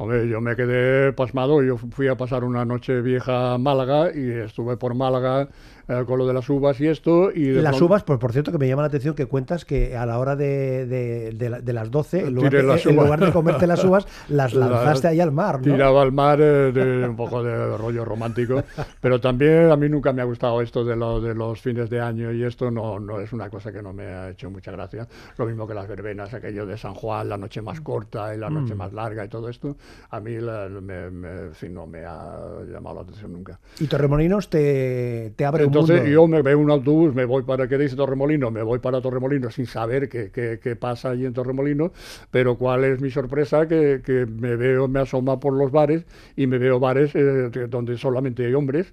Hombre, 0.00 0.26
yo 0.26 0.40
me 0.40 0.56
quedé 0.56 1.12
pasmado, 1.12 1.62
yo 1.62 1.76
fui 1.76 2.08
a 2.08 2.16
pasar 2.16 2.42
una 2.42 2.64
noche 2.64 3.02
vieja 3.02 3.52
a 3.52 3.58
Málaga 3.58 4.10
y 4.14 4.30
estuve 4.30 4.78
por 4.78 4.94
Málaga 4.94 5.50
eh, 5.90 6.04
con 6.06 6.18
lo 6.18 6.26
de 6.26 6.32
las 6.32 6.48
uvas 6.48 6.80
y 6.80 6.86
esto. 6.86 7.32
Y, 7.32 7.50
las 7.50 7.80
uvas, 7.82 8.04
pues 8.04 8.20
por 8.20 8.32
cierto, 8.32 8.52
que 8.52 8.58
me 8.58 8.68
llama 8.68 8.82
la 8.82 8.88
atención 8.88 9.16
que 9.16 9.26
cuentas 9.26 9.64
que 9.64 9.96
a 9.96 10.06
la 10.06 10.20
hora 10.20 10.36
de, 10.36 10.86
de, 10.86 11.72
las 11.72 11.90
12, 11.90 12.28
en 12.28 12.34
lugar 12.34 13.18
de, 13.18 13.32
comerte 13.32 13.66
las 13.66 13.84
uvas, 13.84 14.06
las 14.28 14.54
lanzaste 14.54 15.08
ahí 15.08 15.18
al 15.18 15.32
mar. 15.32 15.56
¿no? 15.56 15.72
Tiraba 15.72 16.00
al 16.02 16.12
mar 16.12 16.40
eh, 16.40 16.70
de, 16.72 17.08
un 17.08 17.16
poco 17.16 17.42
de 17.42 17.76
rollo 17.76 18.04
romántico, 18.04 18.62
pero 19.00 19.20
también 19.20 19.70
a 19.70 19.76
mí 19.76 19.88
nunca 19.88 20.12
me 20.12 20.22
ha 20.22 20.26
gustado 20.26 20.62
esto 20.62 20.84
de, 20.84 20.94
lo, 20.94 21.20
de 21.20 21.34
los 21.34 21.60
fines 21.60 21.90
de 21.90 22.00
año 22.00 22.30
y 22.30 22.44
esto 22.44 22.70
no, 22.70 23.00
no 23.00 23.18
es 23.18 23.32
una 23.32 23.50
cosa 23.50 23.72
que 23.72 23.82
no 23.82 23.92
me 23.92 24.04
ha 24.04 24.30
hecho 24.30 24.48
mucha 24.48 24.70
gracia. 24.70 25.08
Lo 25.38 25.44
mismo 25.44 25.66
que 25.66 25.74
las 25.74 25.88
verbenas, 25.88 26.32
aquello 26.32 26.66
de 26.66 26.78
San 26.78 26.94
Juan, 26.94 27.28
la 27.28 27.36
noche 27.36 27.62
más 27.62 27.80
corta 27.80 28.32
y 28.32 28.38
la 28.38 28.48
noche 28.48 28.74
mm. 28.76 28.78
más 28.78 28.92
larga 28.92 29.24
y 29.24 29.28
todo 29.28 29.48
esto, 29.48 29.76
a 30.10 30.20
mí 30.20 30.32
me, 30.32 31.68
no 31.70 31.86
me 31.86 32.04
ha 32.04 32.38
llamado 32.70 32.96
la 32.96 33.02
atención 33.02 33.32
nunca. 33.32 33.58
¿Y 33.78 33.86
Torremolinos 33.86 34.50
te, 34.50 35.32
te 35.36 35.44
abre 35.44 35.64
entonces 35.64 36.08
yo 36.08 36.26
me 36.26 36.42
veo 36.42 36.58
un 36.58 36.70
autobús, 36.70 37.14
me 37.14 37.24
voy 37.24 37.42
para, 37.42 37.68
¿qué 37.68 37.78
dice 37.78 37.96
Torremolino? 37.96 38.50
Me 38.50 38.62
voy 38.62 38.78
para 38.80 39.00
Torremolino 39.00 39.50
sin 39.50 39.66
saber 39.66 40.08
qué, 40.08 40.30
qué, 40.30 40.76
pasa 40.76 41.10
allí 41.10 41.26
en 41.26 41.32
Torremolino, 41.32 41.92
pero 42.30 42.56
cuál 42.56 42.84
es 42.84 43.00
mi 43.00 43.10
sorpresa, 43.10 43.68
que, 43.68 44.02
que 44.04 44.26
me 44.26 44.56
veo, 44.56 44.88
me 44.88 45.00
asoma 45.00 45.38
por 45.38 45.52
los 45.52 45.70
bares 45.70 46.04
y 46.36 46.46
me 46.46 46.58
veo 46.58 46.80
bares 46.80 47.14
eh, 47.14 47.50
donde 47.68 47.96
solamente 47.98 48.46
hay 48.46 48.54
hombres 48.54 48.92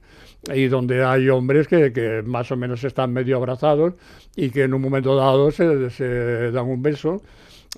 y 0.53 0.67
donde 0.67 1.03
hay 1.03 1.29
hombres 1.29 1.67
que, 1.67 1.91
que, 1.91 2.21
más 2.23 2.51
o 2.51 2.57
menos 2.57 2.83
están 2.83 3.13
medio 3.13 3.37
abrazados 3.37 3.93
y 4.35 4.49
que 4.49 4.63
en 4.63 4.73
un 4.73 4.81
momento 4.81 5.15
dado 5.15 5.51
se, 5.51 5.89
se 5.89 6.51
dan 6.51 6.65
un 6.65 6.81
beso. 6.81 7.21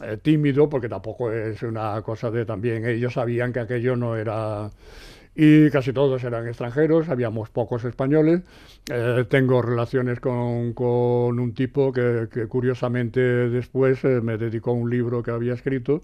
Eh, 0.01 0.18
tímido, 0.22 0.70
porque 0.70 0.88
tampoco 0.88 1.32
es 1.32 1.62
una 1.63 2.01
cosa 2.01 2.32
de 2.32 2.46
también 2.46 2.86
ellos 2.86 3.13
sabían 3.13 3.51
que 3.51 3.60
aquello 3.60 3.96
no 3.96 4.15
era 4.15 4.70
y 5.36 5.70
casi 5.70 5.94
todos 5.94 6.24
eran 6.24 6.48
extranjeros, 6.48 7.10
habíamos 7.10 7.50
pocos 7.50 7.86
españoles. 7.86 8.41
Eh, 8.91 9.25
tengo 9.29 9.62
relaciones 9.62 10.20
con, 10.20 10.74
con, 10.74 11.39
un 11.39 11.53
tipo 11.53 11.94
que, 11.94 12.27
que 12.32 12.48
curiosamente 12.48 13.20
después 13.22 14.03
eh, 14.03 14.22
me 14.22 14.38
dedicó 14.38 14.74
un 14.74 14.89
libro 14.89 15.24
que 15.24 15.32
había 15.32 15.53
escrito 15.53 16.01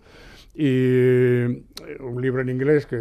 y 0.58 0.68
eh, 0.68 1.64
un 2.00 2.22
libro 2.22 2.42
en 2.42 2.50
inglés 2.50 2.86
que 2.86 2.96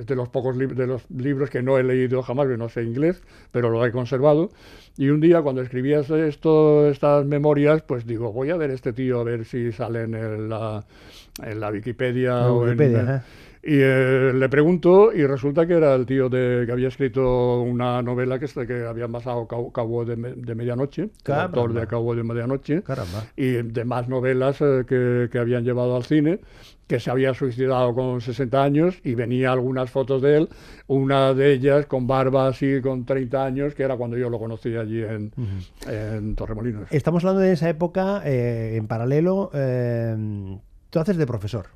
es 0.00 0.06
de 0.06 0.16
los 0.16 0.28
pocos 0.28 0.58
de 0.58 0.86
los 0.86 1.08
libros 1.10 1.50
que 1.50 1.62
no 1.62 1.78
he 1.78 1.84
leído 1.84 2.20
jamás, 2.22 2.48
que 2.48 2.56
no 2.56 2.68
sé 2.68 2.82
inglés, 2.82 3.22
pero 3.52 3.70
lo 3.70 3.84
he 3.86 3.92
conservado. 3.92 4.50
Y 4.96 5.10
un 5.10 5.20
día 5.20 5.40
cuando 5.42 5.62
escribías 5.62 6.10
esto, 6.10 6.88
estas 6.88 7.24
memorias, 7.24 7.82
pues 7.82 8.06
digo, 8.06 8.32
voy 8.32 8.50
a 8.50 8.56
ver 8.56 8.70
este 8.70 8.92
tío 8.92 9.20
a 9.20 9.24
ver 9.24 9.44
si 9.44 9.70
sale 9.70 10.02
en 10.02 10.48
la, 10.48 10.84
en 11.44 11.60
la 11.60 11.70
Wikipedia, 11.70 12.48
o 12.48 12.68
en, 12.68 12.76
y 13.66 13.80
eh, 13.80 14.32
le 14.32 14.48
pregunto 14.48 15.12
y 15.12 15.26
resulta 15.26 15.66
que 15.66 15.72
era 15.74 15.92
el 15.96 16.06
tío 16.06 16.28
de, 16.28 16.62
que 16.66 16.72
había 16.72 16.86
escrito 16.86 17.62
una 17.62 18.00
novela 18.00 18.38
que, 18.38 18.46
que 18.64 18.84
había 18.84 19.08
basado 19.08 19.48
Cabo, 19.48 20.04
de, 20.04 20.14
Medianoche, 20.16 21.10
el 21.24 21.34
autor 21.34 21.72
de 21.72 21.86
Cabo 21.88 22.14
de 22.14 22.22
Medianoche, 22.22 22.84
y 23.36 23.50
de 23.50 23.84
más 23.84 24.08
novelas 24.08 24.60
eh, 24.60 24.84
que, 24.88 25.28
que, 25.32 25.38
habían 25.40 25.64
llevado 25.64 25.96
al 25.96 26.04
cine, 26.04 26.38
que 26.86 27.00
se 27.00 27.10
había 27.10 27.34
suicidado 27.34 27.92
con 27.92 28.20
60 28.20 28.62
años 28.62 29.00
y 29.02 29.16
venía 29.16 29.50
algunas 29.50 29.90
fotos 29.90 30.22
de 30.22 30.36
él, 30.36 30.48
una 30.86 31.34
de 31.34 31.52
ellas 31.52 31.86
con 31.86 32.06
barba 32.06 32.46
así 32.46 32.80
con 32.80 33.04
30 33.04 33.44
años, 33.44 33.74
que 33.74 33.82
era 33.82 33.96
cuando 33.96 34.16
yo 34.16 34.30
lo 34.30 34.38
conocí 34.38 34.76
allí 34.76 35.02
en, 35.02 35.32
en 35.88 36.36
Torremolinos. 36.36 36.86
Estamos 36.92 37.24
hablando 37.24 37.40
de 37.40 37.52
esa 37.52 37.68
época, 37.68 38.22
eh, 38.24 38.76
en 38.76 38.86
paralelo, 38.86 39.50
tú 40.90 41.00
haces 41.00 41.16
de 41.16 41.26
profesor. 41.26 41.66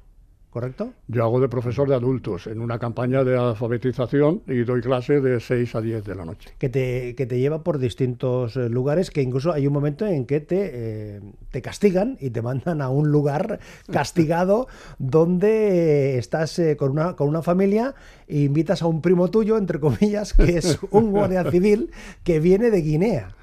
¿Correcto? 0.51 0.93
Yo 1.07 1.25
hago 1.25 1.41
de 1.41 1.49
profesor 1.49 1.89
de 1.89 1.95
adultos 1.95 2.47
en 2.47 2.61
una 2.61 2.79
campaña 2.79 3.25
de 3.25 3.37
alfabetización 3.37 4.43
y 4.47 4.65
doy 4.65 4.81
clase 4.81 5.21
de 5.21 5.41
6 5.41 5.75
a 5.77 5.81
10 5.81 6.05
de 6.05 6.15
la 6.15 6.25
noche. 6.25 6.51
Que 6.59 6.69
te, 6.69 7.15
que 7.15 7.27
te 7.27 7.39
lleva 7.39 7.63
por 7.63 7.79
distintos 7.79 8.57
eh, 8.57 8.69
lugares, 8.69 9.11
que 9.11 9.23
incluso 9.23 9.53
hay 9.53 9.67
un 9.67 9.73
momento 9.73 10.07
en 10.07 10.27
que 10.27 10.41
te, 10.41 10.71
eh, 10.73 11.21
te 11.51 11.63
castigan 11.63 12.19
y 12.21 12.31
te 12.31 12.43
mandan 12.43 12.83
a 12.83 12.89
un 12.89 13.11
lugar 13.11 13.61
castigado 13.93 14.67
donde 14.99 16.19
estás 16.19 16.59
eh, 16.59 16.77
con, 16.77 16.91
una, 16.91 17.15
con 17.15 17.29
una 17.29 17.43
familia 17.43 17.95
e 18.27 18.41
invitas 18.41 18.83
a 18.83 18.87
un 18.87 19.01
primo 19.01 19.31
tuyo, 19.31 19.57
entre 19.57 19.79
comillas, 19.79 20.35
que 20.35 20.59
es 20.59 20.79
un 20.91 21.13
guardia 21.13 21.49
civil 21.51 21.91
que 22.25 22.41
viene 22.41 22.71
de 22.71 22.81
Guinea. 22.83 23.29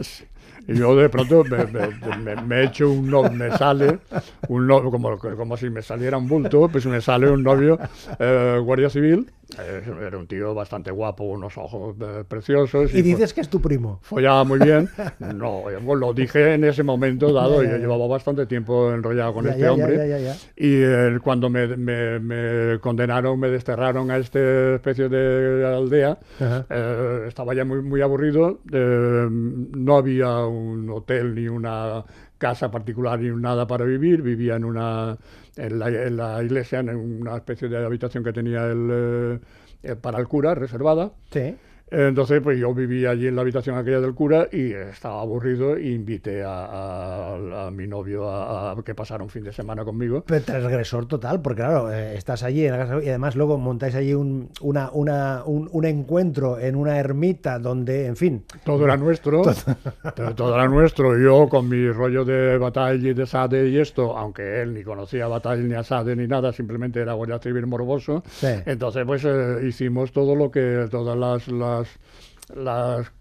Sí. 0.00 0.24
Y 0.68 0.74
yo 0.74 0.94
de 0.96 1.08
pronto 1.08 1.44
me, 1.44 1.66
me, 1.66 2.36
me, 2.42 2.64
echo 2.64 2.90
un 2.90 3.10
novio, 3.10 3.32
me 3.32 3.50
sale 3.56 3.98
un 4.48 4.66
novio, 4.66 4.90
como, 4.90 5.18
como 5.18 5.56
si 5.56 5.70
me 5.70 5.82
saliera 5.82 6.16
un 6.16 6.28
bulto, 6.28 6.68
pues 6.68 6.86
me 6.86 7.00
sale 7.00 7.28
un 7.30 7.42
novio 7.42 7.78
eh, 8.18 8.58
guardia 8.62 8.88
civil 8.88 9.26
eh, 9.58 9.82
era 10.06 10.16
un 10.16 10.26
tío 10.26 10.54
bastante 10.54 10.90
guapo, 10.90 11.24
unos 11.24 11.56
ojos 11.58 11.96
eh, 12.00 12.24
preciosos. 12.26 12.94
¿Y, 12.94 13.02
dices 13.02 13.34
que 13.34 13.40
es 13.40 13.48
tu 13.48 13.60
primo? 13.60 13.98
Follaba 14.02 14.44
muy 14.44 14.58
bien. 14.58 14.88
No, 15.18 15.70
eh, 15.70 15.78
lo 15.80 16.12
dije 16.12 16.54
en 16.54 16.64
ese 16.64 16.82
momento 16.82 17.32
dado, 17.32 17.62
y 17.62 17.68
yo 17.68 17.76
llevaba 17.76 18.06
bastante 18.06 18.46
tiempo 18.46 18.92
enrollado 18.92 19.34
con 19.34 19.46
este 19.46 19.68
hombre. 19.68 20.34
y 20.56 21.18
cuando 21.18 21.50
me, 21.50 22.78
condenaron, 22.80 23.38
me 23.38 23.48
desterraron 23.48 24.10
a 24.10 24.16
esta 24.16 24.74
especie 24.74 25.08
de 25.08 25.66
aldea, 25.66 26.18
estaba 27.26 27.54
ya 27.54 27.64
muy, 27.64 27.82
muy 27.82 28.00
aburrido. 28.00 28.60
no 28.70 29.96
había 29.96 30.46
un 30.52 30.90
hotel 30.90 31.34
ni 31.34 31.48
una 31.48 32.04
casa 32.38 32.70
particular 32.70 33.18
ni 33.20 33.30
nada 33.40 33.66
para 33.66 33.84
vivir. 33.84 34.22
Vivía 34.22 34.56
en 34.56 34.64
una 34.64 35.16
en 35.56 35.78
la, 36.16 36.42
iglesia, 36.42 36.80
en 36.80 36.90
una 36.90 37.36
especie 37.36 37.68
de 37.68 37.84
habitación 37.84 38.24
que 38.24 38.32
tenía 38.32 38.66
el, 38.66 39.40
eh, 39.82 39.96
para 39.96 40.18
el 40.18 40.28
cura, 40.28 40.54
reservada. 40.54 41.12
Sí. 41.30 41.56
Entonces, 41.92 42.40
pues 42.42 42.58
yo 42.58 42.72
vivía 42.74 43.10
allí 43.10 43.26
en 43.26 43.36
la 43.36 43.42
habitación 43.42 43.76
aquella 43.76 44.00
del 44.00 44.14
cura 44.14 44.48
y 44.50 44.72
estaba 44.72 45.20
aburrido 45.20 45.76
e 45.76 45.90
invité 45.90 46.42
a, 46.44 47.70
mi 47.72 47.86
novio 47.86 48.28
a, 48.30 48.74
que 48.84 48.94
pasara 48.94 49.22
un 49.22 49.28
fin 49.28 49.44
de 49.44 49.52
semana 49.52 49.84
conmigo. 49.84 50.24
Pero 50.26 50.42
transgresor 50.42 51.06
total, 51.06 51.42
porque 51.42 51.62
claro, 51.62 51.92
eh, 51.92 52.16
estás 52.16 52.42
allí 52.42 52.64
en 52.64 52.72
la 52.72 52.78
casa 52.78 53.02
y 53.02 53.08
además 53.08 53.36
luego 53.36 53.58
montáis 53.58 53.94
allí 53.94 54.14
un, 54.14 54.48
una, 54.60 54.90
una, 54.92 55.42
un, 55.44 55.84
encuentro 55.84 56.58
en 56.58 56.76
una 56.76 56.98
ermita 56.98 57.58
donde, 57.58 58.06
en 58.06 58.16
fin... 58.16 58.44
Todo 58.64 58.84
era 58.84 58.96
nuestro, 58.96 59.42
todo, 60.36 60.54
era 60.54 60.68
nuestro. 60.68 61.18
Yo 61.18 61.48
con 61.48 61.68
mi 61.68 61.90
rollo 61.90 62.24
de 62.24 62.56
batalla 62.56 63.10
y 63.10 63.14
de 63.14 63.26
Sade 63.26 63.68
y 63.68 63.78
esto, 63.78 64.16
aunque 64.16 64.62
él 64.62 64.74
ni 64.74 64.82
conocía 64.82 65.26
batalla 65.26 65.62
ni 65.62 65.74
a 65.74 65.82
Sade 65.82 66.16
ni 66.16 66.26
nada, 66.26 66.52
simplemente 66.52 67.00
era 67.00 67.12
guardia 67.12 67.38
civil 67.38 67.66
morboso. 67.66 68.22
Entonces, 68.42 69.04
pues 69.04 69.24
eh, 69.24 69.58
hicimos 69.66 70.12
todo 70.12 70.34
lo 70.34 70.50
que, 70.50 70.86
todas 70.90 71.16
las 71.16 71.42
las, 71.48 71.81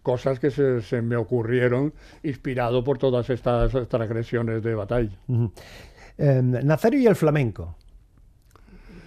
cosas 0.02 0.40
que 0.40 0.52
se, 0.52 1.02
me 1.02 1.16
ocurrieron 1.16 1.94
inspirado 2.24 2.84
por 2.84 2.98
todas 2.98 3.30
estas 3.30 3.72
transgresiones 3.88 4.64
de 4.64 4.76
batalla. 4.76 5.18
Em, 6.18 6.52
Nazario 6.64 7.00
y 7.00 7.08
el 7.08 7.16
flamenco. 7.16 7.76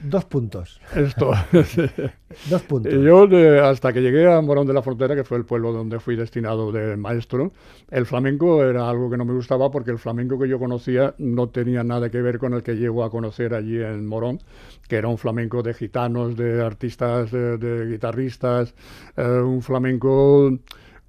Dos 0.04 0.26
puntos. 0.26 0.80
Esto. 0.94 1.32
Dos 2.50 2.62
puntos. 2.62 2.92
Yo, 2.92 3.26
hasta 3.64 3.90
que 3.90 4.02
llegué 4.02 4.30
a 4.30 4.38
Morón 4.42 4.66
de 4.66 4.74
la 4.74 4.82
Frontera, 4.82 5.14
que 5.14 5.24
fue 5.24 5.38
el 5.38 5.46
pueblo 5.46 5.72
donde 5.72 5.98
fui 5.98 6.14
destinado 6.14 6.70
de 6.72 6.94
maestro, 6.98 7.52
el 7.90 8.04
flamenco 8.04 8.62
era 8.62 8.90
algo 8.90 9.08
que 9.08 9.16
no 9.16 9.24
me 9.24 9.32
gustaba 9.32 9.70
porque 9.70 9.92
el 9.92 9.98
flamenco 9.98 10.38
que 10.38 10.46
yo 10.46 10.58
conocía 10.58 11.14
no 11.16 11.48
tenía 11.48 11.82
nada 11.84 12.10
que 12.10 12.20
ver 12.20 12.38
con 12.38 12.52
el 12.52 12.62
que 12.62 12.74
llego 12.76 13.02
a 13.02 13.10
conocer 13.10 13.54
allí 13.54 13.80
en 13.80 14.06
Morón, 14.06 14.40
que 14.88 14.96
era 14.96 15.08
un 15.08 15.16
flamenco 15.16 15.62
de 15.62 15.72
gitanos, 15.72 16.36
de 16.36 16.62
artistas, 16.62 17.30
de, 17.30 17.86
guitarristas, 17.90 18.74
eh, 19.16 19.26
un 19.26 19.62
flamenco 19.62 20.50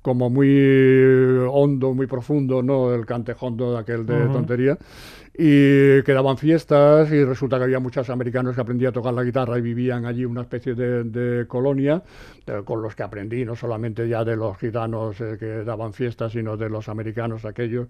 como 0.01 0.29
muy 0.29 0.47
hondo, 1.51 1.93
muy 1.93 2.07
profundo, 2.07 2.61
¿no? 2.63 2.93
El 2.93 3.05
cantejondo 3.05 3.73
de 3.73 3.79
aquel 3.79 4.05
de 4.05 4.27
tontería 4.27 4.77
y 5.37 6.01
quedaban 6.03 6.37
fiestas 6.37 7.11
y 7.11 7.23
resulta 7.23 7.57
que 7.57 7.65
había 7.65 7.79
muchos 7.79 8.09
americanos 8.09 8.55
que 8.55 8.61
aprendían 8.61 8.91
a 8.91 8.93
tocar 8.93 9.13
la 9.13 9.23
guitarra 9.23 9.57
y 9.57 9.61
vivían 9.61 10.05
allí 10.05 10.23
una 10.23 10.41
especie 10.41 10.75
de, 10.75 11.45
colonia 11.47 12.01
con 12.63 12.81
los 12.81 12.95
que 12.95 13.03
aprendí, 13.03 13.43
no 13.43 13.55
solamente 13.55 14.07
ya 14.07 14.23
de 14.23 14.35
los 14.35 14.57
gitanos 14.57 15.19
eh, 15.19 15.35
que 15.39 15.63
daban 15.63 15.93
fiestas, 15.93 16.31
sino 16.31 16.55
de 16.55 16.69
los 16.69 16.87
americanos 16.89 17.43
aquellos 17.43 17.87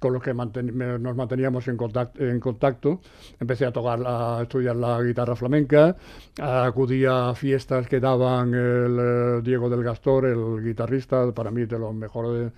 con 0.00 0.14
los 0.14 0.22
que 0.22 0.32
nos 0.32 1.16
manteníamos 1.16 1.68
en 1.68 1.76
contacto, 1.76 2.24
en 2.24 2.40
contacto. 2.40 3.00
Empecé 3.38 3.66
a 3.66 3.72
tocar, 3.72 4.00
a 4.04 4.40
estudiar 4.42 4.76
la 4.76 5.02
guitarra 5.02 5.36
flamenca, 5.36 5.94
acudía 6.40 7.28
a 7.28 7.34
fiestas 7.34 7.86
que 7.86 8.00
daban 8.00 8.54
el 8.54 8.98
eh, 8.98 9.42
Diego 9.42 9.68
del 9.68 9.84
Gastor, 9.84 10.26
el 10.26 10.64
guitarrista, 10.64 11.30
para 11.32 11.50
mí 11.50 11.66
de 11.66 11.78
los 11.78 11.94
mejores 11.94 12.50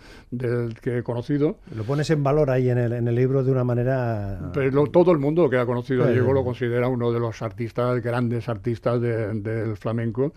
que 0.80 0.98
he 0.98 1.02
conocido. 1.02 1.56
Lo 1.74 1.82
pones 1.82 2.08
en 2.10 2.22
valor 2.22 2.50
ahí 2.50 2.70
en 2.70 2.78
el, 2.78 2.92
en 2.92 3.08
el 3.08 3.14
libro 3.14 3.42
de 3.42 3.50
una 3.50 3.64
manera 3.64 4.29
pero 4.52 4.86
todo 4.86 5.12
el 5.12 5.18
mundo 5.18 5.48
que 5.48 5.56
ha 5.56 5.66
conocido 5.66 6.04
a 6.04 6.10
Diego 6.10 6.32
lo 6.32 6.44
considera 6.44 6.88
uno 6.88 7.12
de 7.12 7.20
los 7.20 7.42
artistas, 7.42 8.02
grandes 8.02 8.48
artistas 8.48 9.00
del 9.00 9.76
flamenco, 9.76 10.32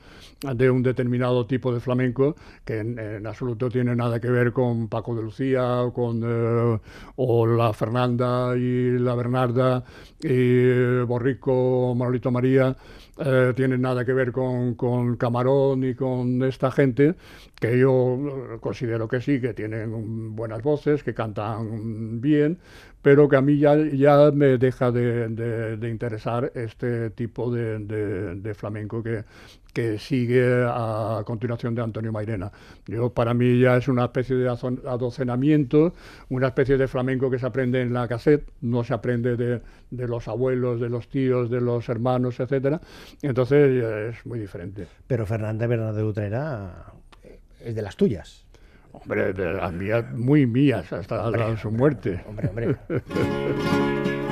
de 0.56 0.70
un 0.70 0.84
determinado 0.84 1.46
tipo 1.46 1.74
de 1.74 1.80
flamenco 1.80 2.36
que 2.66 2.80
en, 2.80 3.26
absoluto 3.26 3.70
tiene 3.70 3.96
nada 3.96 4.20
que 4.20 4.30
ver 4.30 4.52
con 4.52 4.88
Paco 4.88 5.16
de 5.16 5.24
Lucía 5.24 5.82
o 5.82 5.94
con 5.94 6.22
eh, 6.24 6.80
o 7.16 7.48
la 7.48 7.74
Fernanda 7.74 8.56
y 8.58 8.98
la 9.00 9.16
Bernarda 9.16 9.84
y 10.22 11.02
Borrico 11.04 11.92
o 11.92 11.96
Manolito 11.96 12.32
María. 12.32 12.76
Eh, 13.20 13.54
tienen 13.56 13.82
nada 13.82 14.04
que 14.04 14.12
ver 14.12 14.32
con, 14.32 14.74
con, 14.74 15.18
Camarón 15.18 15.84
y 15.84 15.94
con 15.94 16.42
esta 16.42 16.72
gente, 16.72 17.14
que 17.60 17.78
yo 17.78 18.18
eh, 18.18 18.58
considero 18.60 19.08
que 19.08 19.22
sí, 19.22 19.40
que 19.40 19.54
tienen 19.54 20.36
buenas 20.36 20.64
voces, 20.64 21.04
que 21.04 21.14
cantan 21.14 22.20
bien, 22.20 22.58
pero 23.04 23.28
que 23.28 23.36
a 23.36 23.42
mí 23.42 23.58
ya, 23.60 23.76
ya 23.76 24.32
me 24.32 24.58
deja 24.58 24.90
de, 24.92 25.78
interesar 25.92 26.52
este 26.56 27.10
tipo 27.12 27.52
de, 27.52 28.54
flamenco 28.56 29.04
que, 29.04 29.26
que 29.74 30.00
sigue 30.00 30.66
a 30.66 31.22
continuación 31.26 31.76
de 31.76 31.82
Antonio 31.82 32.14
Mairena. 32.14 32.50
Yo, 32.88 33.14
para 33.14 33.34
mí 33.34 33.60
ya 33.60 33.76
es 33.76 33.90
una 33.90 34.06
especie 34.06 34.38
de 34.38 34.48
adocenamiento, 34.48 35.94
una 36.30 36.48
especie 36.48 36.78
de 36.78 36.88
flamenco 36.88 37.30
que 37.30 37.40
se 37.40 37.46
aprende 37.46 37.82
en 37.82 37.94
la 37.94 38.08
cassette, 38.08 38.50
no 38.62 38.86
se 38.86 38.94
aprende 38.94 39.36
de, 39.36 39.62
de 39.92 40.08
los 40.08 40.30
abuelos, 40.30 40.80
de 40.80 40.90
los 40.90 41.10
tíos, 41.10 41.50
de 41.50 41.60
los 41.60 41.90
hermanos, 41.90 42.40
etcétera. 42.40 42.80
Entonces 43.22 44.16
es 44.16 44.26
muy 44.26 44.40
diferente. 44.40 44.88
Pero 45.08 45.26
Fernández 45.26 45.68
Bernardo 45.68 45.98
de 45.98 46.04
Utrera 46.06 46.94
es 47.60 47.76
de 47.76 47.82
las 47.82 47.98
tuyas. 47.98 48.43
Hombre, 48.94 49.34
de 49.34 49.54
las 49.54 49.74
mías, 49.74 50.06
muy 50.14 50.46
mías, 50.46 50.94
hasta 50.94 51.58
su 51.58 51.72
muerte. 51.72 52.24
Hombre, 52.28 52.48
hombre. 52.48 52.78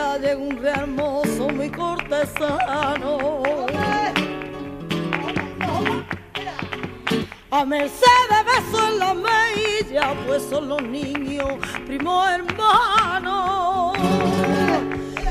patilla 0.00 0.18
de 0.18 0.36
un 0.36 0.66
hermoso 0.66 1.48
muy 1.48 1.70
cortesano. 1.70 3.18
A 7.50 7.64
Mercedes 7.64 8.44
beso 8.46 8.88
en 8.88 8.98
la 8.98 9.14
mejilla, 9.14 10.14
pues 10.26 10.42
son 10.44 10.68
los 10.68 10.82
niños, 10.82 11.54
primo 11.86 12.24
hermano. 12.24 13.92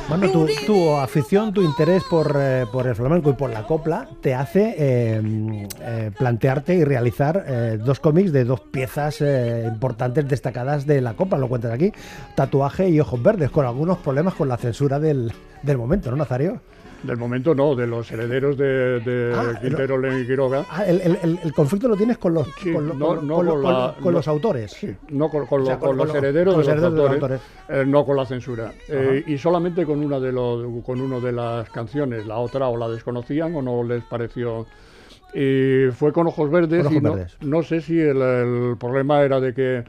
Bueno, 0.10 0.28
tu, 0.66 0.96
afición, 0.96 1.54
tu 1.54 1.62
interés 1.62 2.04
por, 2.04 2.36
eh, 2.36 2.66
por, 2.72 2.88
el 2.88 2.96
flamenco 2.96 3.30
y 3.30 3.34
por 3.34 3.52
la 3.52 3.68
copla 3.68 4.10
te 4.22 4.34
hace 4.34 4.74
eh, 4.76 5.68
eh, 5.82 6.12
plantearte 6.18 6.74
y 6.74 6.84
realizar 6.84 7.78
dos 7.78 8.00
cómics 8.00 8.32
de 8.32 8.44
dos 8.44 8.60
piezas 8.60 9.22
importantes 9.22 10.28
destacadas 10.28 10.88
de 10.88 11.02
la 11.02 11.14
copla, 11.14 11.38
lo 11.38 11.48
cuentas 11.48 11.72
aquí, 11.72 11.94
Tatuaje 12.36 12.90
y 12.90 13.00
Ojos 13.00 13.22
Verdes, 13.22 13.52
con 13.52 13.68
algunos 13.68 14.00
problemas 14.00 14.34
con 14.34 14.50
la 14.50 14.58
censura 14.58 15.00
del, 15.00 15.32
del 15.62 15.78
momento, 15.78 16.10
¿no, 16.10 16.18
Nazario? 16.18 16.60
Del 17.04 17.18
momento 17.18 17.56
no, 17.56 17.76
de 17.76 17.88
los 17.88 18.12
herederos 18.12 18.58
de, 18.58 19.00
de 19.00 19.34
ah, 19.34 19.58
Quintero 19.62 20.20
y 20.20 20.26
Quiroga. 20.26 20.66
Ah, 20.70 20.86
el, 20.86 21.54
conflicto 21.54 21.88
lo 21.88 21.96
tienes 21.96 22.18
con 22.18 22.34
los, 22.34 22.48
con, 22.50 24.14
los 24.14 24.28
autores. 24.28 24.72
Sí, 24.72 24.94
no 25.10 25.30
con, 25.30 25.48
los 25.96 26.14
herederos 26.14 26.66
de 26.66 26.76
los 26.76 26.84
autores, 26.84 27.42
eh, 27.70 27.86
no 27.88 28.06
con 28.06 28.18
la 28.18 28.26
censura. 28.26 28.74
Eh, 28.90 29.24
y 29.28 29.38
solamente 29.38 29.86
con 29.86 30.04
una 30.04 30.20
de 30.20 30.32
los, 30.32 30.84
con 30.84 31.00
uno 31.00 31.22
de 31.22 31.32
las 31.32 31.70
canciones, 31.70 32.26
la 32.26 32.38
otra 32.38 32.68
o 32.68 32.76
la 32.76 32.90
desconocían 32.90 33.56
o 33.56 33.62
no 33.62 33.84
les 33.84 34.04
pareció. 34.04 34.66
Y 35.34 35.92
fue 35.92 36.12
con 36.12 36.28
ojos 36.28 36.50
verdes 36.50 36.88
y 36.92 37.00
no, 37.46 37.64
sé 37.64 37.82
si 37.82 38.00
el, 38.00 38.76
problema 38.80 39.22
era 39.22 39.40
de 39.40 39.54
que, 39.54 39.84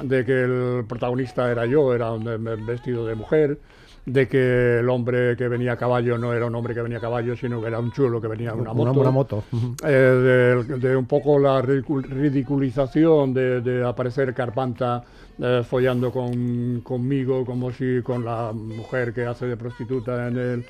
de 0.00 0.24
que 0.24 0.42
el 0.42 0.84
protagonista 0.86 1.50
era 1.50 1.66
yo, 1.66 1.94
era 1.94 2.12
un 2.12 2.66
vestido 2.66 3.06
de 3.06 3.14
mujer 3.14 3.58
de 4.04 4.26
que 4.26 4.80
el 4.80 4.88
hombre 4.88 5.36
que 5.36 5.46
venía 5.46 5.72
a 5.72 5.76
caballo 5.76 6.18
no 6.18 6.32
era 6.32 6.46
un 6.46 6.54
hombre 6.54 6.74
que 6.74 6.82
venía 6.82 6.98
a 6.98 7.00
caballo, 7.00 7.36
sino 7.36 7.60
que 7.60 7.68
era 7.68 7.78
un 7.78 7.92
chulo 7.92 8.20
que 8.20 8.26
venía 8.26 8.50
en 8.50 8.60
una 8.60 8.72
moto. 8.72 9.00
Una, 9.00 9.10
moto. 9.10 9.44
Eh, 9.84 10.64
de, 10.80 10.96
un 10.96 11.06
poco 11.06 11.38
la 11.38 11.62
ridiculización 11.62 13.32
de, 13.32 13.84
aparecer 13.86 14.34
Carpanta 14.34 15.04
eh, 15.38 15.62
follando 15.68 16.10
con, 16.10 16.80
conmigo, 16.80 17.44
como 17.44 17.70
si 17.70 18.02
con 18.02 18.24
la 18.24 18.52
mujer 18.52 19.12
que 19.12 19.24
hace 19.24 19.46
de 19.46 19.56
prostituta 19.56 20.28
en 20.28 20.38
el. 20.38 20.64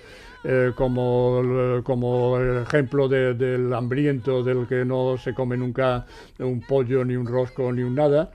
Eh, 0.45 0.73
como, 0.75 1.41
como 1.85 2.37
ejemplo 2.41 3.09
del 3.09 3.73
hambriento, 3.73 4.43
del 4.43 4.67
que 4.67 4.85
no 4.85 5.17
se 5.17 5.35
come 5.35 5.57
nunca 5.57 6.05
un 6.41 6.61
pollo, 6.61 7.05
ni 7.05 7.15
un 7.15 7.27
rosco, 7.27 7.73
ni 7.73 7.83
un 7.83 7.95
nada. 7.95 8.33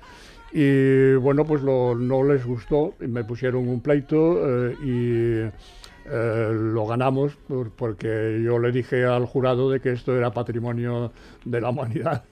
Y 0.52 1.16
bueno, 1.16 1.46
pues 1.46 1.62
no 1.64 2.24
les 2.24 2.46
gustó, 2.46 2.94
me 3.00 3.24
pusieron 3.24 3.68
un 3.68 3.82
pleito 3.82 4.70
eh, 4.70 4.76
y 4.82 5.68
eh, 6.10 6.50
lo 6.54 6.86
ganamos 6.86 7.38
porque 7.76 8.42
yo 8.44 8.58
le 8.60 8.72
dije 8.72 9.04
al 9.06 9.26
jurado 9.26 9.70
de 9.70 9.82
que 9.82 9.92
esto 9.92 10.16
era 10.16 10.32
patrimonio 10.32 11.12
de 11.44 11.62
la 11.62 11.70
humanidad. 11.70 12.24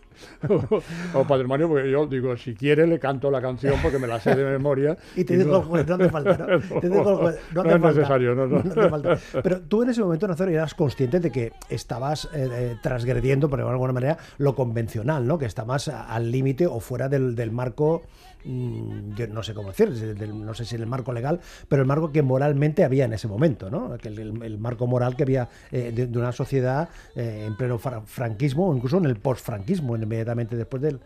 o, 1.14 1.24
patrimonio, 1.24 1.68
porque 1.68 1.90
yo 1.90 2.06
digo, 2.08 2.36
si 2.38 2.56
quiere 2.56 2.88
le 2.88 3.00
canto 3.00 3.32
la 3.32 3.42
canción 3.42 3.76
porque 3.82 4.00
me 4.00 4.08
la 4.08 4.20
sé 4.20 4.36
de 4.36 4.44
memoria. 4.44 4.98
y 5.16 5.24
te 5.24 5.38
digo, 5.38 5.66
no, 5.66 5.84
no 5.84 5.96
hace 5.96 6.10
falta. 6.10 6.38
No, 6.84 7.64
no, 7.64 7.72
es 7.72 7.82
necesario, 7.82 8.36
no, 8.36 8.48
no. 8.48 8.90
falta. 8.90 9.18
Pero 9.44 9.62
tú 9.62 9.84
en 9.84 9.90
ese 9.90 10.02
momento, 10.02 10.28
Nazario, 10.28 10.56
eras 10.56 10.74
consciente 10.74 11.20
de 11.20 11.32
que 11.32 11.52
estabas 11.70 12.30
eh, 12.34 12.78
transgrediendo, 12.82 13.50
por 13.50 13.62
alguna 13.62 13.94
manera, 13.94 14.18
lo 14.38 14.56
convencional, 14.56 15.28
¿no? 15.28 15.38
Que 15.38 15.46
estabas 15.46 15.88
al 15.88 16.32
límite 16.32 16.68
o 16.68 16.80
fuera 16.80 17.10
del, 17.10 17.36
del 17.36 17.52
marco 17.52 18.04
Mm, 18.46 19.16
yo 19.16 19.28
no 19.28 19.42
sé 19.42 19.56
cómo 19.56 19.70
decir, 19.70 19.90
no 20.28 20.54
sé 20.54 20.66
si 20.66 20.76
el 20.76 20.86
marco 20.86 21.12
legal, 21.12 21.40
pero 21.68 21.82
el 21.82 21.88
marco 21.88 22.12
que 22.12 22.22
moralmente 22.22 22.84
había 22.84 23.06
en 23.06 23.14
ese 23.14 23.28
momento, 23.28 23.72
¿no? 23.72 23.96
el, 23.96 24.58
marco 24.60 24.86
moral 24.86 25.16
que 25.16 25.24
había 25.24 25.50
eh, 25.72 25.92
de, 25.92 26.18
una 26.18 26.32
sociedad 26.32 26.90
eh, 27.16 27.46
en 27.48 27.58
pleno 27.58 27.80
franquismo 27.80 28.70
o 28.70 28.76
incluso 28.76 28.98
en 28.98 29.06
el 29.06 29.16
postfranquismo, 29.16 29.96
inmediatamente 30.06 30.56
después 30.56 30.82
del, 30.82 31.00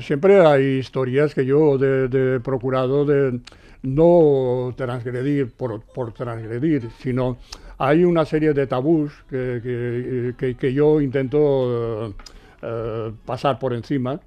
siempre 0.00 0.46
hay 0.46 0.78
historias 0.78 1.34
que 1.34 1.44
yo 1.44 1.76
he 1.76 2.40
procurado 2.40 3.04
de 3.04 3.40
no 3.82 4.74
transgredir 4.76 5.52
por, 5.52 5.82
transgredir, 6.12 6.88
sino 6.98 7.36
hay 7.78 8.04
una 8.04 8.24
serie 8.24 8.52
de 8.52 8.66
tabús 8.66 9.12
que, 9.28 10.34
que, 10.58 10.72
yo 10.72 11.00
intento 11.00 12.14
eh, 12.62 13.12
pasar 13.24 13.58
por 13.58 13.74
encima 13.74 14.18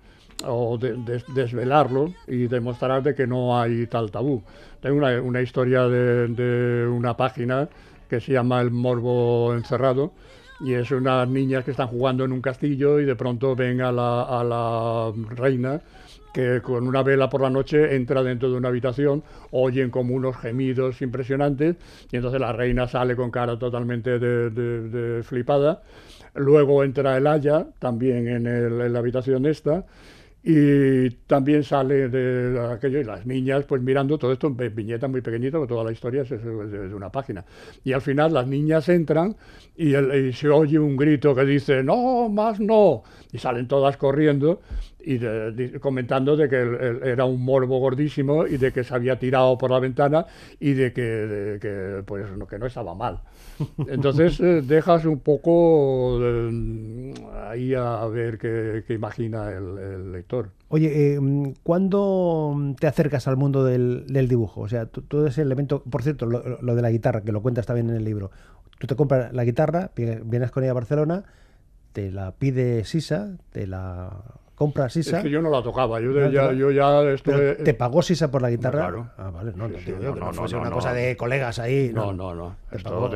o 0.46 0.78
desvelarlo 0.78 2.14
y 2.28 2.48
demostrar 2.48 3.04
de 3.04 3.14
que 3.16 3.28
no 3.28 3.60
hay 3.60 3.88
tal 3.88 4.12
tabú. 4.12 4.44
Tengo 4.82 4.98
una, 4.98 5.22
una 5.22 5.42
historia 5.42 5.88
de, 5.88 6.28
de, 6.30 6.88
una 6.88 7.18
página 7.18 7.68
que 8.10 8.22
se 8.22 8.32
llama 8.32 8.62
El 8.62 8.72
Morbo 8.72 9.54
Encerrado 9.54 10.14
y 10.62 10.74
es 10.74 10.92
unas 10.92 11.28
niñas 11.28 11.64
que 11.64 11.72
están 11.72 11.88
jugando 11.88 12.26
en 12.26 12.32
un 12.32 12.42
castillo 12.42 13.00
y 13.00 13.06
de 13.06 13.16
pronto 13.16 13.56
ven 13.56 13.82
a 13.82 13.92
la, 13.92 15.12
reina 15.30 15.82
que 16.34 16.62
con 16.62 16.88
una 16.88 17.02
vela 17.02 17.30
por 17.30 17.42
la 17.42 17.50
noche 17.50 17.96
entra 17.96 18.22
dentro 18.22 18.52
de 18.52 18.58
una 18.58 18.68
habitación, 18.68 19.24
oyen 19.52 19.90
como 19.90 20.14
unos 20.14 20.38
gemidos 20.38 21.02
impresionantes 21.02 21.76
y 22.12 22.18
entonces 22.18 22.40
la 22.40 22.54
reina 22.54 22.88
sale 22.88 23.16
con 23.16 23.32
cara 23.32 23.58
totalmente 23.58 24.20
de, 24.20 25.24
flipada. 25.24 25.82
Luego 26.36 26.84
entra 26.84 27.18
el 27.18 27.26
Aya, 27.26 27.66
también 27.80 28.28
en, 28.28 28.46
en 28.46 28.94
la 28.94 29.00
habitación 29.00 29.48
esta, 29.48 29.86
y 30.42 31.10
también 31.28 31.64
sale 31.64 32.08
de 32.08 32.60
aquello 32.72 33.00
y 33.00 33.04
las 33.04 33.26
niñas 33.26 33.66
pues 33.66 33.82
mirando 33.82 34.18
todo 34.18 34.32
esto 34.32 34.48
en 34.48 34.76
viñeta 34.76 35.08
muy 35.08 35.22
pequeñita 35.22 35.58
porque 35.58 35.74
toda 35.74 35.84
la 35.84 35.92
historia 35.92 36.22
es 36.22 36.30
de, 36.30 36.96
una 36.96 37.12
página. 37.12 37.44
Y 37.84 37.92
al 37.92 38.02
final 38.02 38.34
las 38.34 38.48
niñas 38.48 38.88
entran 38.88 39.36
y, 39.76 39.96
y, 39.96 40.34
se 40.34 40.50
oye 40.50 40.80
un 40.80 40.96
grito 40.96 41.36
que 41.36 41.44
dice 41.44 41.84
no 41.84 42.30
más 42.30 42.60
no 42.60 43.04
y 43.32 43.38
salen 43.38 43.68
todas 43.68 43.98
corriendo 43.98 44.62
y 45.02 45.20
comentando 45.80 46.36
de 46.36 46.50
que 46.50 47.10
era 47.10 47.26
un 47.26 47.44
morbo 47.44 47.80
gordísimo 47.80 48.46
y 48.46 48.58
de 48.58 48.72
que 48.72 48.84
se 48.84 48.94
había 48.94 49.18
tirado 49.18 49.58
por 49.58 49.72
la 49.72 49.80
ventana 49.80 50.26
y 50.60 50.74
de 50.74 50.92
que, 50.92 52.04
pues, 52.06 52.28
que 52.50 52.60
no 52.60 52.66
estaba 52.66 52.94
mal. 52.96 53.20
Entonces 53.88 54.40
eh, 54.40 54.62
dejas 54.62 55.06
un 55.06 55.20
poco 55.20 56.20
ahí 57.48 57.74
a 57.74 58.06
ver 58.08 58.38
qué, 58.38 58.84
imagina 58.90 59.52
el, 59.52 60.12
lector. 60.12 60.50
Oye, 60.70 61.16
eh, 61.16 61.20
¿cuándo 61.64 62.76
te 62.80 62.88
acercas 62.88 63.28
al 63.28 63.38
mundo 63.38 63.64
del, 63.64 64.06
dibujo? 64.28 64.62
O 64.62 64.68
sea, 64.68 64.86
todo 64.86 65.28
ese 65.28 65.42
elemento, 65.42 65.82
por 65.84 66.04
cierto, 66.04 66.26
lo, 66.26 66.62
lo, 66.62 66.76
de 66.76 66.82
la 66.82 66.92
guitarra, 66.92 67.22
que 67.22 67.32
lo 67.32 67.42
cuentas 67.42 67.66
también 67.66 67.90
en 67.90 67.96
el 67.96 68.04
libro. 68.04 68.32
Tú 68.80 68.88
te 68.88 68.96
compras 68.96 69.34
la 69.34 69.44
guitarra, 69.44 69.92
vienes 69.96 70.52
con 70.52 70.64
ella 70.64 70.72
a 70.72 70.76
Barcelona, 70.76 71.24
te 71.94 72.12
la 72.12 72.32
pide 72.32 72.84
Sisa, 72.86 73.38
te 73.52 73.68
la 73.68 74.10
compra 74.60 74.90
Sisa. 74.90 75.18
Es 75.18 75.24
que 75.24 75.30
yo 75.30 75.42
no 75.42 75.50
la 75.50 75.64
tocaba, 75.64 76.02
yo, 76.02 76.12
ya, 76.30 76.52
yo 76.52 76.70
ya 76.70 77.02
estuve... 77.04 77.56
¿Te 77.56 77.74
pagó 77.74 78.02
Sisa 78.02 78.30
por 78.30 78.42
la 78.42 78.50
guitarra? 78.50 78.80
Claro. 78.80 79.10
Ah, 79.18 79.32
vale, 79.32 79.54
no, 79.56 79.70
no, 79.70 80.16
no, 80.16 80.32
no, 80.34 80.60
una 80.60 80.70
cosa 80.70 80.94
de 80.94 81.16
colegas 81.16 81.60
ahí. 81.60 81.92
No, 81.94 82.12
no, 82.12 82.36
no. 82.36 82.58
Esto 82.70 83.10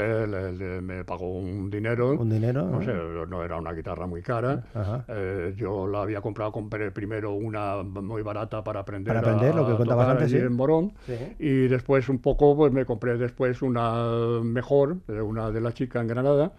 me 0.82 1.04
pagó 1.04 1.38
un 1.38 1.70
dinero. 1.70 2.12
¿Un 2.12 2.30
dinero? 2.30 2.64
No 2.64 2.82
sé, 2.82 2.94
no 3.28 3.44
era 3.44 3.58
una 3.58 3.74
guitarra 3.74 4.08
muy 4.08 4.22
cara. 4.22 4.64
Eh, 5.10 5.54
yo 5.58 5.86
la 5.86 6.04
había 6.04 6.22
comprado, 6.22 6.54
compré 6.54 6.92
primero 6.92 7.34
una 7.34 7.84
muy 7.84 8.22
barata 8.22 8.64
para 8.64 8.80
aprender. 8.80 9.14
Para 9.14 9.20
aprender, 9.20 9.54
lo 9.54 9.68
que 9.68 9.76
contabas 9.76 10.08
antes, 10.08 10.32
sí. 10.32 10.38
en 10.38 10.54
Morón. 10.54 10.94
Y 11.40 11.68
después 11.68 12.08
un 12.08 12.20
poco, 12.20 12.56
pues 12.56 12.72
me 12.72 12.86
compré 12.86 13.18
después 13.18 13.62
una 13.62 14.42
mejor, 14.42 14.98
una 15.10 15.52
de 15.52 15.60
la 15.60 15.74
chica 15.74 16.00
en 16.00 16.08
Granada. 16.08 16.54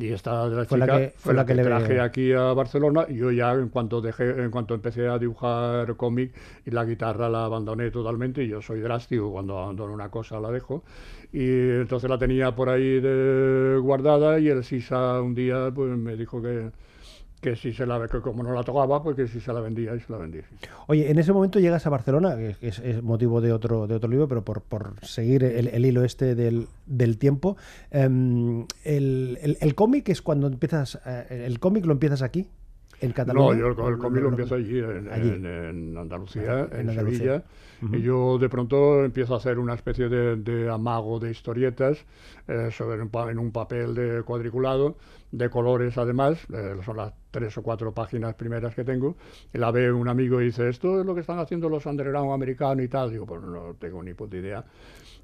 Y 0.00 0.12
esta 0.12 0.48
de 0.48 0.56
la 0.56 0.64
fue 0.64 0.78
chica 0.78 0.92
la 0.92 0.98
que, 0.98 1.14
fue 1.16 1.34
la 1.34 1.44
que, 1.44 1.54
le 1.54 1.64
traje 1.64 2.00
aquí 2.00 2.32
a 2.32 2.52
Barcelona. 2.52 3.08
Yo 3.08 3.32
ya 3.32 3.52
en 3.52 3.68
cuanto 3.68 4.00
dejé, 4.00 4.27
en 4.30 4.50
cuanto 4.50 4.74
empecé 4.74 5.08
a 5.08 5.18
dibujar 5.18 5.96
cómic 5.96 6.32
y 6.66 6.70
la 6.70 6.84
guitarra 6.84 7.28
la 7.28 7.44
abandoné 7.44 7.90
totalmente. 7.90 8.46
Yo 8.46 8.62
soy 8.62 8.80
drástico, 8.80 9.30
cuando 9.32 9.58
abandono 9.58 9.92
una 9.92 10.10
cosa 10.10 10.40
la 10.40 10.50
dejo. 10.50 10.82
Y 11.32 11.48
entonces 11.48 12.08
la 12.08 12.18
tenía 12.18 12.54
por 12.54 12.68
ahí 12.68 13.00
de, 13.00 13.78
guardada 13.82 14.38
y 14.38 14.48
el 14.48 14.64
Sisa 14.64 15.20
un 15.20 15.34
día 15.34 15.70
pues 15.74 15.96
me 15.96 16.16
dijo 16.16 16.40
que, 16.40 16.70
que 17.40 17.54
si 17.56 17.72
se 17.72 17.86
la 17.86 18.06
que 18.08 18.20
como 18.20 18.42
no 18.42 18.52
la 18.52 18.62
tocaba, 18.62 19.02
pues 19.02 19.16
que 19.16 19.28
si 19.28 19.40
se 19.40 19.52
la 19.52 19.60
vendía 19.60 19.94
y 19.94 20.00
se 20.00 20.12
la 20.12 20.18
vendía. 20.18 20.42
Oye, 20.86 21.10
en 21.10 21.18
ese 21.18 21.32
momento 21.32 21.60
llegas 21.60 21.86
a 21.86 21.90
Barcelona, 21.90 22.36
que 22.36 22.56
es, 22.60 23.02
motivo 23.02 23.40
de 23.40 23.52
otro, 23.52 23.86
de 23.86 23.94
otro 23.94 24.08
libro, 24.08 24.28
pero 24.28 24.42
por, 24.42 24.62
por 24.62 24.94
seguir 25.02 25.44
el, 25.44 25.84
hilo 25.84 26.04
este 26.04 26.34
del, 26.34 26.66
del 26.86 27.18
tiempo. 27.18 27.56
Em, 27.90 28.66
el, 28.84 29.56
el, 29.60 29.74
cómic 29.74 30.08
es 30.08 30.22
cuando 30.22 30.46
empiezas, 30.48 30.98
eh, 31.06 31.44
el 31.46 31.60
cómic 31.60 31.86
lo 31.86 31.92
empiezas 31.92 32.22
aquí. 32.22 32.48
¿En 33.00 33.12
Cataluña? 33.12 33.54
No, 33.54 33.74
yo 33.74 33.88
el, 33.88 33.98
cómic 33.98 34.22
lo, 34.22 34.28
empiezo 34.30 34.56
allí, 34.56 34.78
en, 34.78 35.96
Andalucía, 35.96 36.68
en, 36.72 36.92
Sevilla. 36.92 37.44
Y 37.80 38.02
yo 38.02 38.38
de 38.38 38.48
pronto 38.48 39.04
empiezo 39.04 39.34
a 39.34 39.36
hacer 39.36 39.58
una 39.58 39.74
especie 39.74 40.08
de, 40.08 40.68
amago 40.70 41.18
de 41.18 41.30
historietas 41.30 42.04
eh, 42.46 42.70
sobre 42.72 43.00
en 43.00 43.38
un 43.38 43.52
papel 43.52 43.94
de 43.94 44.22
cuadriculado, 44.22 44.96
de 45.30 45.50
colores 45.50 45.96
además, 45.98 46.38
eh, 46.52 46.76
son 46.84 46.96
las 46.96 47.12
tres 47.30 47.56
o 47.58 47.62
cuatro 47.62 47.92
páginas 47.92 48.34
primeras 48.34 48.74
que 48.74 48.84
tengo. 48.84 49.16
Y 49.52 49.58
la 49.58 49.70
ve 49.70 49.92
un 49.92 50.08
amigo 50.08 50.40
y 50.40 50.46
dice, 50.46 50.68
esto 50.68 51.00
es 51.00 51.06
lo 51.06 51.14
que 51.14 51.20
están 51.20 51.38
haciendo 51.38 51.68
los 51.68 51.86
underground 51.86 52.32
americanos 52.32 52.84
y 52.84 52.88
tal. 52.88 53.10
Digo, 53.10 53.26
pues 53.26 53.42
no 53.42 53.74
tengo 53.78 54.02
ni 54.02 54.14
puta 54.14 54.36
idea. 54.36 54.64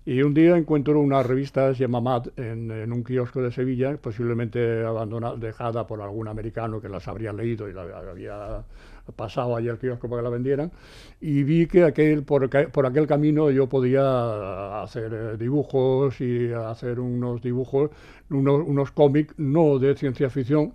Y 0.06 0.22
un 0.22 0.34
día 0.34 0.56
encuentro 0.56 1.00
una 1.00 1.22
revista, 1.22 1.72
se 1.74 1.80
llama 1.80 2.00
Mad, 2.02 2.26
en, 2.36 2.92
un 2.92 3.02
kiosco 3.02 3.40
de 3.40 3.50
Sevilla, 3.50 3.96
posiblemente 3.96 4.84
abandonada, 4.84 5.36
dejada 5.36 5.86
por 5.86 6.02
algún 6.02 6.28
americano 6.28 6.78
que 6.78 6.90
las 6.90 7.08
habría 7.08 7.32
leído 7.32 7.70
y 7.70 7.72
la 7.72 7.82
había 7.82 8.64
pasado 9.12 9.56
allí 9.56 9.68
al 9.68 9.78
kiosco 9.78 10.08
para 10.08 10.20
que 10.20 10.24
la 10.24 10.30
vendieran. 10.30 10.72
Y 11.20 11.42
vi 11.44 11.66
que 11.66 11.84
aquel, 11.84 12.24
por, 12.24 12.48
por 12.70 12.86
aquel 12.86 13.06
camino 13.06 13.50
yo 13.50 13.68
podía 13.68 14.82
hacer 14.82 15.12
eh, 15.12 15.36
dibujos 15.36 16.20
y 16.20 16.52
hacer 16.52 17.00
unos 17.00 17.42
dibujos, 17.42 17.90
unos, 18.30 18.62
unos 18.66 18.90
cómics, 18.92 19.34
no 19.38 19.78
de 19.78 19.96
ciencia 19.96 20.30
ficción, 20.30 20.74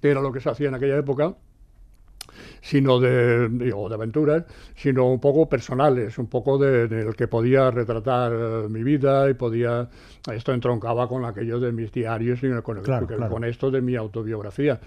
que 0.00 0.10
era 0.10 0.20
lo 0.20 0.32
que 0.32 0.40
se 0.40 0.50
hacía 0.50 0.68
en 0.68 0.74
aquella 0.74 0.98
época, 0.98 1.36
sino 2.60 3.00
de, 3.00 3.48
de 3.48 3.72
aventuras, 3.94 4.44
sino 4.74 5.10
un 5.10 5.20
poco 5.20 5.48
personales, 5.48 6.18
un 6.18 6.26
poco 6.26 6.58
de, 6.58 6.84
el 6.84 7.14
que 7.14 7.28
podía 7.28 7.70
retratar 7.70 8.32
eh, 8.32 8.68
mi 8.68 8.82
vida 8.82 9.28
y 9.30 9.34
podía, 9.34 9.88
esto 10.32 10.52
entroncaba 10.52 11.08
con 11.08 11.24
aquello 11.24 11.60
de 11.60 11.72
mis 11.72 11.92
diarios 11.92 12.40
y 12.42 12.50
con, 12.62 12.82
con 12.82 13.44
esto 13.44 13.70
de 13.70 13.80
mi 13.80 13.96
autobiografía. 13.96 14.80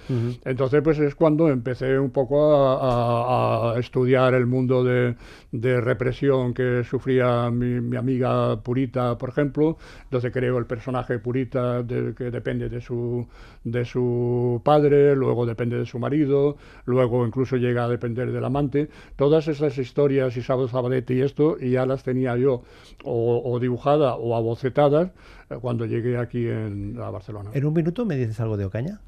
Entonces, 0.46 0.82
pues 0.84 1.00
es 1.00 1.16
cuando 1.16 1.50
empecé 1.50 1.98
un 1.98 2.12
poco 2.12 2.54
a, 2.82 3.76
estudiar 3.78 4.34
el 4.34 4.46
mundo 4.46 4.84
de, 4.84 5.16
de 5.52 5.82
represión 5.82 6.54
que 6.54 6.84
sufría 6.84 7.50
mi, 7.50 7.82
mi, 7.82 7.98
amiga 7.98 8.62
Purita, 8.62 9.18
por 9.18 9.30
ejemplo. 9.30 9.78
Entonces 10.04 10.32
creo 10.32 10.58
el 10.58 10.66
personaje 10.66 11.20
Purita 11.20 11.84
que 11.88 12.32
depende 12.32 12.70
de 12.70 12.82
su, 12.82 13.28
de 13.64 13.86
su 13.86 14.62
padre, 14.64 15.16
luego 15.16 15.46
depende 15.46 15.78
de 15.78 15.86
su 15.86 16.00
marido, 16.00 16.58
luego 16.86 17.26
incluso 17.26 17.58
llega 17.62 17.86
a 17.86 17.88
depender 17.88 18.32
del 18.32 18.44
amante. 18.44 18.90
Todas 19.16 19.48
esas 19.48 19.78
historias, 19.78 20.36
y 20.36 20.42
Sabadete 20.42 21.14
y 21.14 21.22
esto, 21.22 21.58
y 21.60 21.72
ya 21.72 21.86
las 21.86 22.04
tenía 22.04 22.36
yo 22.36 22.64
o, 23.04 23.60
dibujadas 23.60 24.16
o 24.20 24.36
abocetadas 24.36 25.12
eh, 25.50 25.56
cuando 25.62 25.86
llegué 25.86 26.18
aquí 26.18 26.48
en, 26.48 26.98
a 27.00 27.10
Barcelona. 27.10 27.52
¿En 27.54 27.66
un 27.66 27.74
minuto 27.74 28.06
me 28.06 28.18
dices 28.18 28.40
algo 28.40 28.58
de 28.58 28.66
Ocaña? 28.66 29.00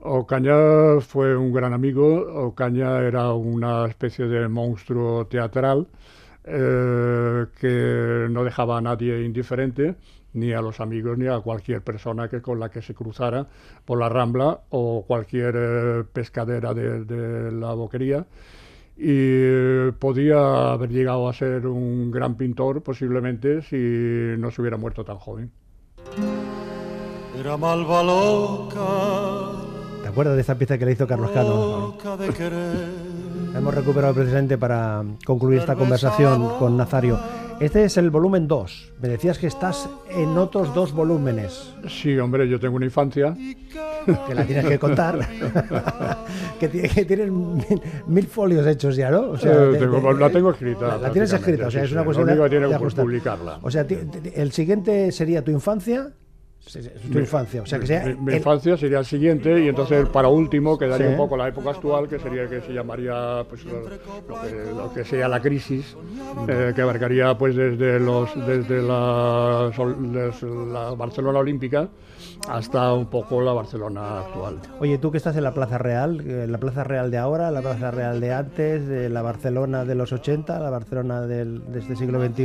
Ocaña 0.00 1.00
fue 1.00 1.36
un 1.36 1.52
gran 1.52 1.72
amigo. 1.72 2.46
Ocaña 2.46 3.00
era 3.00 3.32
una 3.32 3.86
especie 3.86 4.26
de 4.26 4.48
monstruo 4.48 5.26
teatral 5.26 5.86
eh, 6.44 7.46
que 7.58 8.28
no 8.30 8.44
dejaba 8.44 8.78
a 8.78 8.80
nadie 8.80 9.24
indiferente 9.24 9.96
ni 10.36 10.52
a 10.52 10.60
los 10.60 10.80
amigos 10.80 11.18
ni 11.18 11.26
a 11.26 11.40
cualquier 11.40 11.82
persona 11.82 12.28
que 12.28 12.40
con 12.40 12.60
la 12.60 12.70
que 12.70 12.82
se 12.82 12.94
cruzara 12.94 13.46
por 13.84 13.98
la 13.98 14.08
rambla 14.08 14.60
o 14.70 15.04
cualquier 15.06 15.54
eh, 15.56 16.04
pescadera 16.12 16.74
de, 16.74 17.50
la 17.50 17.72
boquería 17.72 18.26
y 18.96 19.90
podía 19.98 20.72
haber 20.72 20.90
llegado 20.90 21.28
a 21.28 21.32
ser 21.32 21.66
un 21.66 22.10
gran 22.10 22.36
pintor 22.36 22.82
posiblemente 22.82 23.62
si 23.62 24.38
no 24.38 24.50
se 24.50 24.60
hubiera 24.60 24.76
muerto 24.76 25.04
tan 25.04 25.16
joven. 25.16 25.50
Era 27.38 27.56
malva 27.56 28.02
¿Te 30.02 30.08
acuerdas 30.08 30.36
de 30.36 30.40
esa 30.40 30.56
pieza 30.56 30.78
que 30.78 30.86
le 30.86 30.92
hizo 30.92 31.06
Carlos 31.06 31.30
Cano? 31.32 31.96
Hemos 33.54 33.74
recuperado 33.74 34.14
precisamente 34.14 34.56
para 34.56 35.02
concluir 35.24 35.60
esta 35.60 35.74
conversación 35.74 36.58
con 36.58 36.76
Nazario. 36.76 37.18
Este 37.58 37.84
es 37.84 37.96
el 37.96 38.10
volumen 38.10 38.46
2. 38.46 38.92
Me 39.00 39.08
decías 39.08 39.38
que 39.38 39.46
estás 39.46 39.88
en 40.10 40.36
otros 40.36 40.74
dos 40.74 40.92
volúmenes. 40.92 41.72
Sí, 41.88 42.18
hombre, 42.18 42.46
yo 42.48 42.60
tengo 42.60 42.76
una 42.76 42.84
infancia. 42.84 43.34
Que 44.04 44.34
la 44.34 44.44
tienes 44.44 44.66
que 44.66 44.78
contar. 44.78 45.18
que, 46.60 46.68
tienes 46.68 47.30
mil, 48.06 48.26
folios 48.26 48.66
hechos 48.66 48.94
ya, 48.96 49.10
¿no? 49.10 49.30
O 49.30 49.38
sea, 49.38 49.52
eh, 49.52 49.88
la 50.18 50.30
tengo 50.30 50.50
escrita. 50.50 50.98
La, 50.98 51.10
tienes 51.10 51.32
escrita, 51.32 51.68
o 51.68 51.70
sea, 51.70 51.84
es 51.84 51.92
una 51.92 52.04
cuestión 52.04 52.26
de, 52.28 52.78
publicarla. 52.94 53.58
O 53.62 53.70
sea, 53.70 53.86
el 54.34 54.52
siguiente 54.52 55.10
sería 55.10 55.42
tu 55.42 55.50
infancia, 55.50 56.12
Es 56.66 56.90
tu 57.12 57.18
infancia. 57.20 57.62
O 57.62 57.66
sea, 57.66 57.78
que 57.78 57.86
sea 57.86 58.04
mi, 58.06 58.14
mi 58.16 58.32
el- 58.32 58.38
infancia 58.38 58.76
sería 58.76 58.98
el 58.98 59.04
siguiente 59.04 59.62
y 59.64 59.68
entonces 59.68 60.08
para 60.08 60.26
último 60.28 60.76
quedaría 60.76 61.06
Sí. 61.06 61.12
un 61.12 61.16
poco 61.16 61.36
la 61.36 61.46
época 61.46 61.70
actual 61.70 62.08
que 62.08 62.18
sería 62.18 62.48
que 62.48 62.60
se 62.60 62.72
llamaría 62.72 63.44
pues 63.48 63.64
lo, 63.64 63.84
que, 63.84 64.72
lo 64.76 64.92
que 64.92 65.04
sea 65.04 65.28
la 65.28 65.40
crisis 65.40 65.96
eh, 66.48 66.72
que 66.74 66.82
abarcaría 66.82 67.38
pues 67.38 67.54
desde 67.54 68.00
los 68.00 68.34
desde 68.46 68.82
la, 68.82 69.70
Barcelona 70.96 71.38
Olímpica 71.38 71.88
hasta 72.48 72.92
un 72.94 73.06
poco 73.06 73.40
la 73.40 73.52
Barcelona 73.52 74.20
actual. 74.20 74.58
Oye, 74.80 74.98
tú 74.98 75.10
que 75.12 75.18
estás 75.18 75.36
en 75.36 75.44
la 75.44 75.54
Plaza 75.54 75.78
Real, 75.78 76.20
eh, 76.26 76.46
la 76.48 76.58
Plaza 76.58 76.82
Real 76.84 77.10
de 77.12 77.18
ahora, 77.18 77.50
la 77.50 77.60
Plaza 77.62 77.90
Real 77.92 78.20
de 78.20 78.32
antes, 78.32 78.86
de 78.88 79.08
la 79.08 79.22
Barcelona 79.22 79.84
de 79.84 79.94
los 79.94 80.12
80, 80.12 80.58
la 80.58 80.70
Barcelona 80.70 81.22
del, 81.22 81.70
de 81.72 81.78
este 81.80 81.94
siglo 81.96 82.20
XXI, 82.24 82.44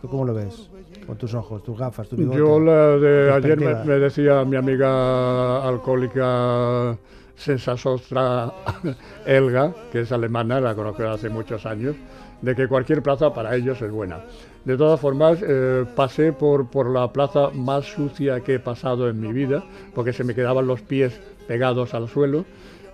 ¿tú 0.00 0.08
cómo 0.08 0.24
lo 0.24 0.34
ves? 0.34 0.70
Con 1.06 1.16
tus 1.18 1.34
ojos, 1.34 1.62
tus 1.62 1.78
gafas, 1.78 2.08
tu 2.08 2.16
bigote. 2.16 2.38
Yo 2.38 2.60
la 2.60 2.96
de 2.98 3.32
ayer 3.32 3.58
me, 3.60 3.74
me 3.84 3.94
decía 3.98 4.44
mi 4.44 4.56
amiga 4.56 5.66
alcohólica 5.66 6.96
Sensasostra 7.34 8.52
Elga, 9.26 9.72
que 9.90 10.00
es 10.00 10.12
alemana, 10.12 10.60
la 10.60 10.74
conozco 10.74 11.02
hace 11.08 11.28
muchos 11.28 11.66
años, 11.66 11.96
de 12.40 12.54
que 12.54 12.68
cualquier 12.68 13.02
plaza 13.02 13.32
para 13.34 13.54
ellos 13.56 13.80
es 13.82 13.90
buena. 13.90 14.20
De 14.64 14.76
todas 14.76 15.00
formas, 15.00 15.38
eh, 15.42 15.84
pasé 15.96 16.32
por, 16.32 16.70
por 16.70 16.88
la 16.88 17.12
plaza 17.12 17.50
más 17.52 17.84
sucia 17.84 18.40
que 18.40 18.54
he 18.54 18.58
pasado 18.60 19.08
en 19.08 19.20
mi 19.20 19.32
vida, 19.32 19.64
porque 19.94 20.12
se 20.12 20.22
me 20.24 20.34
quedaban 20.34 20.66
los 20.66 20.82
pies 20.82 21.20
pegados 21.48 21.94
al 21.94 22.08
suelo, 22.08 22.44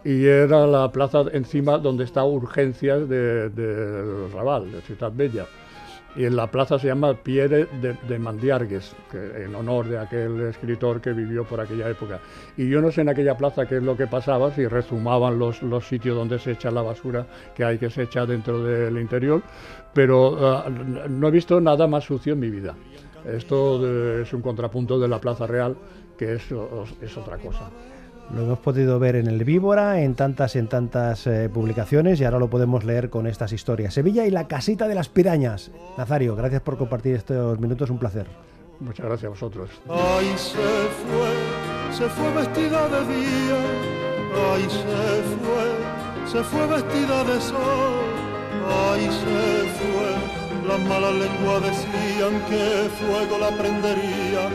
y 0.04 0.24
era 0.24 0.66
la 0.66 0.90
plaza 0.92 1.24
encima 1.32 1.76
donde 1.76 2.04
está 2.04 2.24
Urgencias 2.24 3.06
de- 3.08 3.50
del 3.50 4.32
Raval, 4.32 4.72
de 4.72 4.80
Ciudad 4.80 5.12
Bella 5.14 5.44
y 6.16 6.24
en 6.24 6.36
la 6.36 6.46
plaza 6.48 6.78
se 6.78 6.88
llama 6.88 7.14
Pierre 7.14 7.66
de, 7.80 7.96
de 8.08 8.18
Mandiargues, 8.18 8.94
que, 9.10 9.44
en 9.44 9.54
honor 9.54 9.88
de 9.88 9.98
aquel 9.98 10.40
escritor 10.42 11.00
que 11.00 11.12
vivió 11.12 11.44
por 11.44 11.60
aquella 11.60 11.88
época. 11.88 12.20
Y 12.56 12.68
yo 12.68 12.80
no 12.80 12.90
sé 12.90 13.02
en 13.02 13.10
aquella 13.10 13.36
plaza 13.36 13.66
qué 13.66 13.76
es 13.76 13.82
lo 13.82 13.96
que 13.96 14.06
pasaba, 14.06 14.52
si 14.52 14.66
rezumaban 14.66 15.38
los, 15.38 15.62
los 15.62 15.86
sitios 15.86 16.16
donde 16.16 16.38
se 16.38 16.52
echa 16.52 16.70
la 16.70 16.82
basura 16.82 17.26
que 17.54 17.64
hay 17.64 17.78
que 17.78 17.90
se 17.90 18.02
echa 18.02 18.26
dentro 18.26 18.62
del 18.62 18.98
interior, 18.98 19.42
pero 19.92 20.38
ah, 20.46 20.68
no 20.68 21.28
he 21.28 21.30
visto 21.30 21.60
nada 21.60 21.86
más 21.86 22.04
sucio 22.04 22.32
en 22.32 22.40
mi 22.40 22.50
vida. 22.50 22.74
Esto 23.24 23.80
eh, 23.84 24.22
es 24.22 24.32
un 24.32 24.42
contrapunto 24.42 24.98
de 24.98 25.08
la 25.08 25.20
Plaza 25.20 25.46
Real, 25.46 25.76
que 26.16 26.34
es, 26.34 26.42
es 27.00 27.16
otra 27.16 27.36
cosa. 27.38 27.70
Lo 28.34 28.42
hemos 28.42 28.58
podido 28.58 28.98
ver 28.98 29.16
en 29.16 29.26
el 29.26 29.42
Víbora, 29.44 30.02
en 30.02 30.14
tantas 30.14 30.54
y 30.54 30.58
en 30.58 30.68
tantas 30.68 31.26
eh, 31.26 31.48
publicaciones 31.48 32.20
y 32.20 32.24
ahora 32.24 32.38
lo 32.38 32.50
podemos 32.50 32.84
leer 32.84 33.08
con 33.08 33.26
estas 33.26 33.52
historias. 33.52 33.94
Sevilla 33.94 34.26
y 34.26 34.30
la 34.30 34.46
casita 34.46 34.86
de 34.86 34.94
las 34.94 35.08
pirañas. 35.08 35.70
Nazario, 35.96 36.36
gracias 36.36 36.60
por 36.60 36.76
compartir 36.76 37.14
estos 37.14 37.58
minutos, 37.58 37.88
un 37.88 37.98
placer. 37.98 38.26
Muchas 38.80 39.06
gracias 39.06 39.26
a 39.26 39.30
vosotros. 39.30 39.70
Ay, 39.88 40.26
se 40.36 40.56
fue, 41.00 41.96
se 41.96 42.08
fue 42.10 42.32
vestida 42.34 42.88
de 42.88 43.14
día. 43.14 43.58
Ay, 44.52 44.62
se 44.62 45.22
fue, 45.40 46.26
se 46.26 46.44
fue 46.44 46.66
vestida 46.66 47.24
de 47.24 47.40
sol. 47.40 48.28
Ay, 48.90 49.04
se 49.04 49.68
fue, 49.78 50.68
las 50.68 50.80
malas 50.86 51.14
lenguas 51.14 51.62
decían 51.62 52.40
que 52.48 52.90
fuego 53.00 53.38
la 53.38 53.50
prendería, 53.56 54.48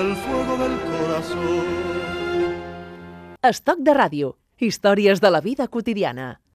el 0.00 0.16
fuego 0.16 0.56
del 0.58 0.78
corazón. 0.80 1.99
Estoc 3.48 3.78
de 3.80 3.92
ràdio. 3.96 4.26
Històries 4.60 5.20
de 5.24 5.28
la 5.32 5.40
vida 5.40 5.66
quotidiana. 5.66 6.39